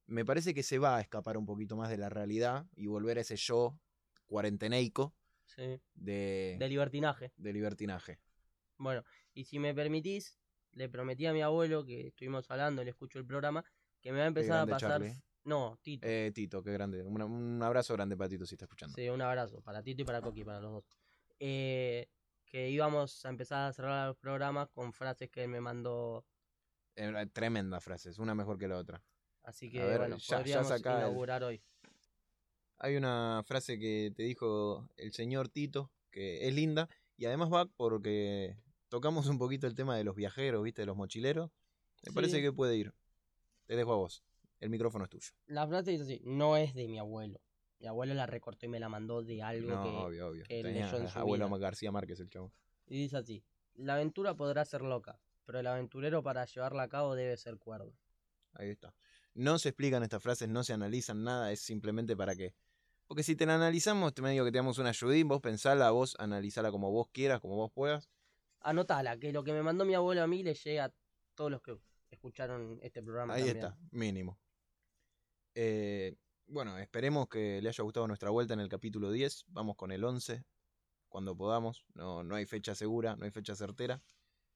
Me 0.06 0.24
parece 0.24 0.52
que 0.54 0.62
se 0.62 0.78
va 0.78 0.96
a 0.96 1.00
escapar 1.00 1.36
un 1.36 1.46
poquito 1.46 1.76
más 1.76 1.88
de 1.90 1.96
la 1.96 2.08
realidad 2.08 2.66
y 2.74 2.86
volver 2.86 3.18
a 3.18 3.20
ese 3.22 3.36
yo 3.36 3.78
cuarenteneico 4.26 5.14
Sí. 5.46 5.80
de, 5.94 6.56
De 6.58 6.68
libertinaje. 6.68 7.32
de 7.36 7.52
libertinaje. 7.52 8.18
Bueno, 8.78 9.04
y 9.34 9.44
si 9.44 9.58
me 9.58 9.74
permitís, 9.74 10.38
le 10.72 10.88
prometí 10.88 11.26
a 11.26 11.32
mi 11.32 11.42
abuelo 11.42 11.84
que 11.84 12.08
estuvimos 12.08 12.50
hablando, 12.50 12.82
le 12.82 12.90
escucho 12.90 13.18
el 13.18 13.26
programa, 13.26 13.64
que 14.00 14.12
me 14.12 14.18
va 14.18 14.24
a 14.24 14.28
empezar 14.28 14.60
a 14.60 14.66
pasar. 14.66 14.90
Charlie. 14.92 15.12
No, 15.44 15.78
Tito. 15.82 16.06
Eh, 16.08 16.32
Tito, 16.34 16.62
qué 16.62 16.72
grande. 16.72 17.02
Una- 17.02 17.26
un 17.26 17.60
abrazo 17.62 17.92
grande 17.94 18.16
para 18.16 18.28
Tito 18.30 18.46
si 18.46 18.54
está 18.54 18.64
escuchando. 18.64 18.94
Sí, 18.94 19.08
un 19.08 19.20
abrazo 19.20 19.60
para 19.60 19.82
Tito 19.82 20.02
y 20.02 20.04
para 20.04 20.20
Coqui, 20.22 20.44
para 20.44 20.60
los 20.60 20.72
dos. 20.72 20.84
Eh, 21.38 22.08
que 22.46 22.70
íbamos 22.70 23.24
a 23.24 23.28
empezar 23.28 23.68
a 23.68 23.72
cerrar 23.72 24.08
los 24.08 24.16
programas 24.16 24.68
con 24.70 24.92
frases 24.92 25.30
que 25.30 25.42
él 25.44 25.48
me 25.48 25.60
mandó. 25.60 26.24
Eh, 26.96 27.26
tremenda 27.32 27.80
frase, 27.80 28.10
es 28.10 28.18
una 28.18 28.34
mejor 28.34 28.58
que 28.58 28.68
la 28.68 28.78
otra. 28.78 29.02
Así 29.42 29.70
que, 29.70 29.82
ver, 29.82 29.98
bueno, 29.98 30.16
ya- 30.18 30.24
ya 30.26 30.36
podríamos 30.38 30.70
el- 30.72 30.80
inaugurar 30.80 31.42
hoy. 31.44 31.62
Hay 32.78 32.96
una 32.96 33.42
frase 33.46 33.78
que 33.78 34.12
te 34.14 34.22
dijo 34.24 34.88
el 34.96 35.12
señor 35.12 35.48
Tito, 35.48 35.90
que 36.10 36.46
es 36.48 36.54
linda, 36.54 36.88
y 37.16 37.26
además 37.26 37.52
va 37.52 37.66
porque 37.66 38.56
tocamos 38.88 39.26
un 39.28 39.38
poquito 39.38 39.66
el 39.66 39.74
tema 39.74 39.96
de 39.96 40.04
los 40.04 40.16
viajeros, 40.16 40.62
¿viste? 40.62 40.82
De 40.82 40.86
los 40.86 40.96
mochileros. 40.96 41.50
Me 42.04 42.12
parece 42.12 42.40
que 42.42 42.52
puede 42.52 42.76
ir. 42.76 42.92
Te 43.66 43.76
dejo 43.76 43.92
a 43.92 43.96
vos. 43.96 44.24
El 44.58 44.70
micrófono 44.70 45.04
es 45.04 45.10
tuyo. 45.10 45.30
La 45.46 45.66
frase 45.66 45.92
dice 45.92 46.02
así: 46.04 46.20
No 46.24 46.56
es 46.56 46.74
de 46.74 46.88
mi 46.88 46.98
abuelo. 46.98 47.40
Mi 47.78 47.86
abuelo 47.88 48.14
la 48.14 48.26
recortó 48.26 48.66
y 48.66 48.68
me 48.68 48.78
la 48.80 48.88
mandó 48.88 49.22
de 49.22 49.42
algo 49.42 49.70
No, 49.70 49.82
que. 49.82 49.88
obvio, 49.90 50.28
obvio. 50.28 50.44
que 50.44 50.62
Tenía 50.62 50.86
leyó 50.86 50.98
en 50.98 51.08
su 51.08 51.18
abuelo 51.18 51.46
vida. 51.48 51.58
García 51.58 51.90
Márquez, 51.92 52.20
el 52.20 52.28
chavo. 52.28 52.52
Y 52.86 52.96
dice 52.98 53.16
así: 53.16 53.44
La 53.74 53.94
aventura 53.94 54.34
podrá 54.34 54.64
ser 54.64 54.82
loca, 54.82 55.20
pero 55.44 55.60
el 55.60 55.66
aventurero 55.66 56.22
para 56.22 56.44
llevarla 56.44 56.84
a 56.84 56.88
cabo 56.88 57.14
debe 57.14 57.36
ser 57.36 57.58
cuerdo. 57.58 57.92
Ahí 58.54 58.70
está. 58.70 58.92
No 59.34 59.58
se 59.58 59.70
explican 59.70 60.02
estas 60.02 60.22
frases, 60.22 60.48
no 60.48 60.62
se 60.64 60.72
analizan 60.72 61.24
nada, 61.24 61.52
es 61.52 61.60
simplemente 61.60 62.16
para 62.16 62.34
que. 62.34 62.54
Porque 63.06 63.22
si 63.22 63.36
te 63.36 63.46
la 63.46 63.54
analizamos, 63.56 64.14
te 64.14 64.22
me 64.22 64.30
digo 64.30 64.44
que 64.44 64.52
te 64.52 64.58
damos 64.58 64.78
una 64.78 64.90
ayudín, 64.90 65.28
vos 65.28 65.40
pensala, 65.40 65.90
vos 65.90 66.16
analizala 66.18 66.70
como 66.70 66.90
vos 66.90 67.08
quieras, 67.12 67.40
como 67.40 67.56
vos 67.56 67.70
puedas. 67.72 68.10
Anotala, 68.60 69.18
que 69.18 69.32
lo 69.32 69.42
que 69.42 69.52
me 69.52 69.62
mandó 69.62 69.84
mi 69.84 69.94
abuelo 69.94 70.22
a 70.22 70.26
mí 70.26 70.42
le 70.42 70.54
llega 70.54 70.84
a 70.86 70.94
todos 71.34 71.50
los 71.50 71.62
que 71.62 71.76
escucharon 72.10 72.78
este 72.82 73.02
programa. 73.02 73.34
Ahí 73.34 73.42
también. 73.42 73.56
está, 73.64 73.78
mínimo. 73.90 74.38
Eh, 75.54 76.16
bueno, 76.46 76.78
esperemos 76.78 77.28
que 77.28 77.60
le 77.60 77.68
haya 77.68 77.82
gustado 77.82 78.06
nuestra 78.06 78.30
vuelta 78.30 78.54
en 78.54 78.60
el 78.60 78.68
capítulo 78.68 79.10
10. 79.10 79.46
Vamos 79.48 79.76
con 79.76 79.90
el 79.90 80.04
11, 80.04 80.44
cuando 81.08 81.36
podamos. 81.36 81.84
No, 81.94 82.22
no 82.22 82.34
hay 82.36 82.46
fecha 82.46 82.74
segura, 82.74 83.16
no 83.16 83.24
hay 83.24 83.30
fecha 83.30 83.54
certera. 83.54 84.02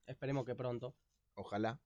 Esperemos 0.07 0.45
que 0.45 0.55
pronto. 0.55 0.95
Ojalá. 1.35 1.81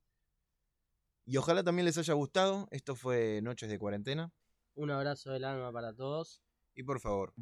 Y 1.31 1.37
ojalá 1.37 1.63
también 1.63 1.87
les 1.87 1.97
haya 1.97 2.13
gustado. 2.15 2.67
Esto 2.73 2.97
fue 2.97 3.41
Noches 3.41 3.69
de 3.69 3.79
Cuarentena. 3.79 4.33
Un 4.75 4.91
abrazo 4.91 5.31
del 5.31 5.45
alma 5.45 5.71
para 5.71 5.95
todos. 5.95 6.43
Y 6.75 6.83
por 6.83 6.99
favor, 6.99 7.33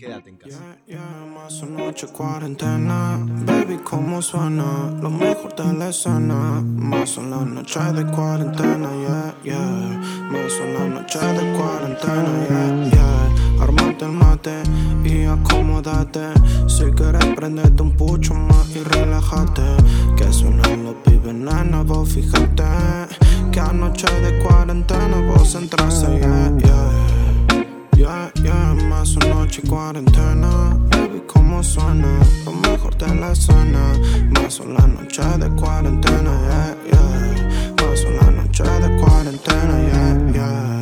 quédate 0.00 0.30
en 0.30 0.36
casa. 0.36 0.58
Yeah, 0.84 0.98
yeah, 0.98 1.26
más 1.32 1.62
una 1.62 1.84
noche 1.84 2.08
cuarentena, 2.08 3.24
baby, 3.46 3.78
cómo 3.84 4.20
suena, 4.20 4.90
lo 5.00 5.10
mejor 5.10 5.54
de 5.54 5.74
la 5.74 5.90
escena. 5.90 6.60
Más 6.60 7.10
son 7.10 7.30
las 7.30 7.46
noches 7.46 7.94
de 7.94 8.04
cuarentena, 8.10 8.90
yeah, 9.02 9.34
yeah. 9.44 10.00
Más 10.32 10.52
son 10.52 10.74
las 10.74 10.88
noches 10.88 11.22
de 11.22 11.56
cuarentena, 11.56 12.46
yeah, 12.48 12.90
yeah. 12.90 13.62
Armate 13.62 13.93
el 14.04 14.12
mate 14.12 14.62
y 15.04 15.24
acomódate. 15.24 16.28
Si 16.66 16.84
quieres 16.92 17.24
prenderte 17.36 17.82
un 17.82 17.92
pucho 17.92 18.34
más 18.34 18.68
y 18.74 18.82
relájate. 18.82 19.62
Que 20.16 20.32
suenan 20.32 20.84
los 20.84 20.94
pibes 21.04 21.34
nana, 21.34 21.82
vos 21.82 22.10
fíjate. 22.10 22.64
Que 23.50 23.60
anoche 23.60 24.06
de 24.20 24.38
cuarentena 24.40 25.16
vos 25.28 25.54
entraste, 25.54 26.18
yeah, 26.18 26.52
yeah. 26.58 26.90
Yeah, 27.96 28.32
yeah, 28.42 28.74
más 28.88 29.16
una 29.16 29.28
noche 29.28 29.62
cuarentena. 29.62 30.76
Baby, 30.90 31.22
cómo 31.26 31.62
suena, 31.62 32.18
lo 32.44 32.52
mejor 32.52 32.96
de 32.96 33.14
la 33.14 33.32
escena. 33.32 33.92
Más 34.34 34.60
una 34.60 34.86
noche 34.86 35.22
de 35.38 35.48
cuarentena, 35.50 36.32
yeah, 36.48 36.76
yeah. 36.90 37.86
Más 37.86 38.04
una 38.04 38.42
noche 38.42 38.64
de 38.64 39.00
cuarentena, 39.00 39.74
yeah, 39.88 40.32
yeah. 40.32 40.73